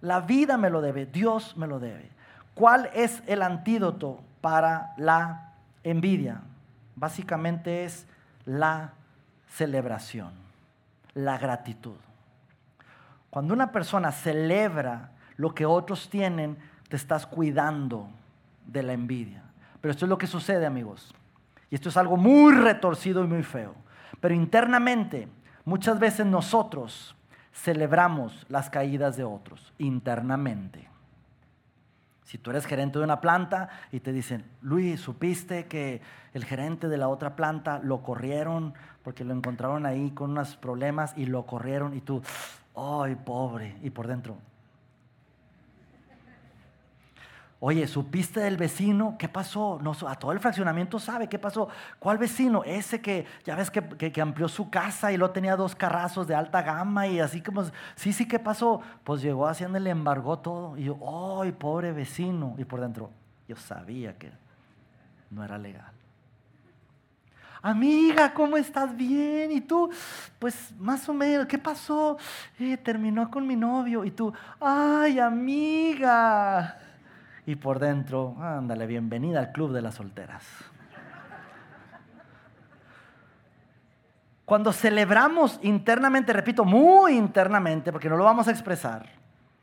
La 0.00 0.20
vida 0.20 0.56
me 0.56 0.70
lo 0.70 0.80
debe, 0.80 1.04
Dios 1.04 1.56
me 1.56 1.66
lo 1.66 1.78
debe. 1.78 2.08
¿Cuál 2.54 2.90
es 2.94 3.22
el 3.26 3.42
antídoto 3.42 4.20
para 4.40 4.94
la 4.96 5.52
envidia? 5.84 6.40
Básicamente 6.96 7.84
es 7.84 8.06
la 8.46 8.92
celebración, 9.48 10.32
la 11.12 11.36
gratitud. 11.36 11.96
Cuando 13.30 13.54
una 13.54 13.72
persona 13.72 14.12
celebra 14.12 15.12
lo 15.36 15.54
que 15.54 15.64
otros 15.64 16.10
tienen, 16.10 16.58
te 16.88 16.96
estás 16.96 17.26
cuidando 17.26 18.08
de 18.66 18.82
la 18.82 18.92
envidia. 18.92 19.42
Pero 19.80 19.92
esto 19.92 20.04
es 20.04 20.08
lo 20.10 20.18
que 20.18 20.26
sucede, 20.26 20.66
amigos. 20.66 21.14
Y 21.70 21.76
esto 21.76 21.88
es 21.88 21.96
algo 21.96 22.16
muy 22.16 22.52
retorcido 22.54 23.24
y 23.24 23.28
muy 23.28 23.42
feo. 23.42 23.74
Pero 24.20 24.34
internamente, 24.34 25.28
muchas 25.64 25.98
veces 25.98 26.26
nosotros 26.26 27.16
celebramos 27.52 28.46
las 28.48 28.70
caídas 28.70 29.16
de 29.16 29.24
otros, 29.24 29.72
internamente. 29.78 30.88
Si 32.24 32.38
tú 32.38 32.50
eres 32.50 32.64
gerente 32.64 32.98
de 32.98 33.04
una 33.04 33.20
planta 33.20 33.70
y 33.90 34.00
te 34.00 34.12
dicen, 34.12 34.44
Luis, 34.60 35.00
¿supiste 35.00 35.66
que 35.66 36.00
el 36.32 36.44
gerente 36.44 36.88
de 36.88 36.96
la 36.96 37.08
otra 37.08 37.34
planta 37.34 37.80
lo 37.82 38.02
corrieron 38.02 38.74
porque 39.02 39.24
lo 39.24 39.34
encontraron 39.34 39.84
ahí 39.84 40.12
con 40.12 40.30
unos 40.30 40.56
problemas 40.56 41.12
y 41.16 41.26
lo 41.26 41.44
corrieron 41.44 41.96
y 41.96 42.00
tú, 42.00 42.22
ay, 42.74 43.16
pobre, 43.16 43.76
y 43.82 43.90
por 43.90 44.06
dentro. 44.06 44.36
Oye, 47.62 47.86
¿supiste 47.86 48.40
del 48.40 48.56
vecino? 48.56 49.16
¿Qué 49.18 49.28
pasó? 49.28 49.78
No, 49.82 49.94
a 50.08 50.14
todo 50.14 50.32
el 50.32 50.40
fraccionamiento 50.40 50.98
sabe 50.98 51.28
qué 51.28 51.38
pasó. 51.38 51.68
¿Cuál 51.98 52.16
vecino? 52.16 52.64
Ese 52.64 53.02
que 53.02 53.26
ya 53.44 53.54
ves 53.54 53.70
que, 53.70 53.82
que, 53.82 54.20
amplió 54.22 54.48
su 54.48 54.70
casa 54.70 55.12
y 55.12 55.18
lo 55.18 55.30
tenía 55.30 55.56
dos 55.56 55.74
carrazos 55.74 56.26
de 56.26 56.34
alta 56.34 56.62
gama 56.62 57.06
y 57.06 57.20
así 57.20 57.42
como, 57.42 57.64
sí, 57.96 58.14
sí, 58.14 58.26
¿qué 58.26 58.38
pasó? 58.38 58.80
Pues 59.04 59.20
llegó 59.20 59.46
haciendo 59.46 59.78
le 59.78 59.90
embargó 59.90 60.38
todo. 60.38 60.78
Y 60.78 60.84
yo, 60.84 60.98
¡ay, 61.42 61.52
pobre 61.52 61.92
vecino! 61.92 62.54
Y 62.56 62.64
por 62.64 62.80
dentro, 62.80 63.10
yo 63.46 63.56
sabía 63.56 64.16
que 64.16 64.32
no 65.28 65.44
era 65.44 65.58
legal 65.58 65.99
amiga, 67.62 68.32
¿cómo 68.32 68.56
estás? 68.56 68.96
Bien. 68.96 69.52
Y 69.52 69.60
tú, 69.60 69.90
pues 70.38 70.72
más 70.78 71.08
o 71.08 71.14
menos, 71.14 71.46
¿qué 71.46 71.58
pasó? 71.58 72.18
Eh, 72.58 72.76
terminó 72.76 73.30
con 73.30 73.46
mi 73.46 73.56
novio. 73.56 74.04
Y 74.04 74.10
tú, 74.10 74.32
ay, 74.60 75.18
amiga. 75.18 76.78
Y 77.46 77.56
por 77.56 77.78
dentro, 77.78 78.36
ándale, 78.40 78.86
bienvenida 78.86 79.40
al 79.40 79.52
club 79.52 79.72
de 79.72 79.82
las 79.82 79.94
solteras. 79.94 80.44
Cuando 84.44 84.72
celebramos 84.72 85.60
internamente, 85.62 86.32
repito, 86.32 86.64
muy 86.64 87.16
internamente, 87.16 87.92
porque 87.92 88.08
no 88.08 88.16
lo 88.16 88.24
vamos 88.24 88.48
a 88.48 88.50
expresar, 88.50 89.06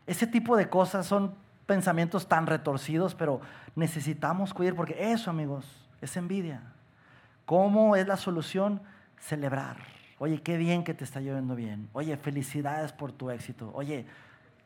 ese 0.06 0.26
tipo 0.26 0.56
de 0.56 0.70
cosas 0.70 1.06
son 1.06 1.36
pensamientos 1.66 2.28
tan 2.30 2.48
retorcidos, 2.48 3.14
pero 3.14 3.42
necesitamos 3.76 4.54
cuidar, 4.54 4.76
porque 4.76 5.12
eso, 5.12 5.30
amigos, 5.30 5.66
es 6.00 6.16
envidia. 6.16 6.62
¿Cómo 7.48 7.96
es 7.96 8.06
la 8.06 8.18
solución? 8.18 8.82
Celebrar. 9.22 9.78
Oye, 10.20 10.42
qué 10.42 10.58
bien 10.58 10.84
que 10.84 10.94
te 10.94 11.06
está 11.06 11.22
lloviendo 11.22 11.56
bien. 11.56 11.88
Oye, 11.94 12.18
felicidades 12.18 12.92
por 12.92 13.14
tu 13.14 13.30
éxito. 13.30 13.72
Oye, 13.74 14.06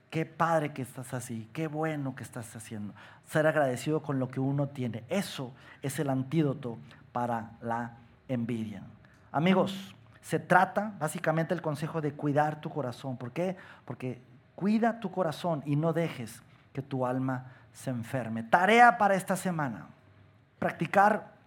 qué 0.10 0.26
padre 0.26 0.74
que 0.74 0.82
estás 0.82 1.14
así. 1.14 1.48
Qué 1.54 1.68
bueno 1.68 2.16
que 2.16 2.24
estás 2.24 2.56
haciendo. 2.56 2.96
Ser 3.28 3.46
agradecido 3.46 4.02
con 4.02 4.18
lo 4.18 4.30
que 4.30 4.40
uno 4.40 4.68
tiene. 4.70 5.04
Eso 5.10 5.54
es 5.84 6.00
el 6.00 6.10
antídoto 6.10 6.80
para 7.12 7.52
la 7.62 7.98
envidia. 8.28 8.82
Amigos, 9.32 9.94
se 10.24 10.40
trata 10.40 10.96
básicamente 10.98 11.54
el 11.54 11.62
consejo 11.62 12.02
de 12.02 12.14
cuidar 12.14 12.62
tu 12.62 12.72
corazón. 12.72 13.16
¿Por 13.16 13.32
qué? 13.32 13.58
Porque 13.86 14.20
cuida 14.56 15.00
tu 15.00 15.12
corazón 15.12 15.62
y 15.68 15.76
no 15.76 15.94
dejes 15.94 16.42
que 16.74 16.82
tu 16.82 17.06
alma 17.06 17.52
se 17.74 17.92
enferme. 17.92 18.42
Tarea 18.42 18.98
para 18.98 19.14
esta 19.14 19.36
semana. 19.36 19.86
Practicar 20.58 21.41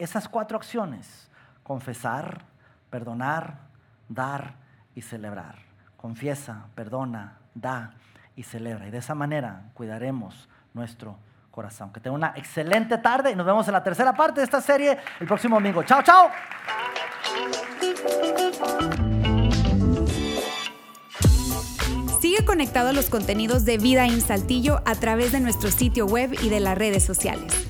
esas 0.00 0.28
cuatro 0.28 0.56
acciones. 0.56 1.30
Confesar, 1.62 2.42
perdonar, 2.88 3.58
dar 4.08 4.54
y 4.94 5.02
celebrar. 5.02 5.56
Confiesa, 5.96 6.66
perdona, 6.74 7.38
da 7.54 7.92
y 8.34 8.42
celebra. 8.42 8.88
Y 8.88 8.90
de 8.90 8.98
esa 8.98 9.14
manera 9.14 9.64
cuidaremos 9.74 10.48
nuestro 10.72 11.16
corazón. 11.50 11.92
Que 11.92 12.00
tenga 12.00 12.16
una 12.16 12.32
excelente 12.36 12.98
tarde 12.98 13.30
y 13.30 13.36
nos 13.36 13.46
vemos 13.46 13.68
en 13.68 13.74
la 13.74 13.82
tercera 13.82 14.14
parte 14.14 14.40
de 14.40 14.44
esta 14.44 14.60
serie 14.60 14.98
el 15.20 15.26
próximo 15.26 15.56
domingo. 15.56 15.82
Chao, 15.82 16.02
chao. 16.02 16.30
Sigue 22.20 22.44
conectado 22.44 22.88
a 22.88 22.92
los 22.92 23.10
contenidos 23.10 23.64
de 23.64 23.78
Vida 23.78 24.06
en 24.06 24.20
Saltillo 24.20 24.80
a 24.86 24.94
través 24.94 25.32
de 25.32 25.40
nuestro 25.40 25.70
sitio 25.70 26.06
web 26.06 26.32
y 26.42 26.48
de 26.48 26.60
las 26.60 26.78
redes 26.78 27.04
sociales. 27.04 27.69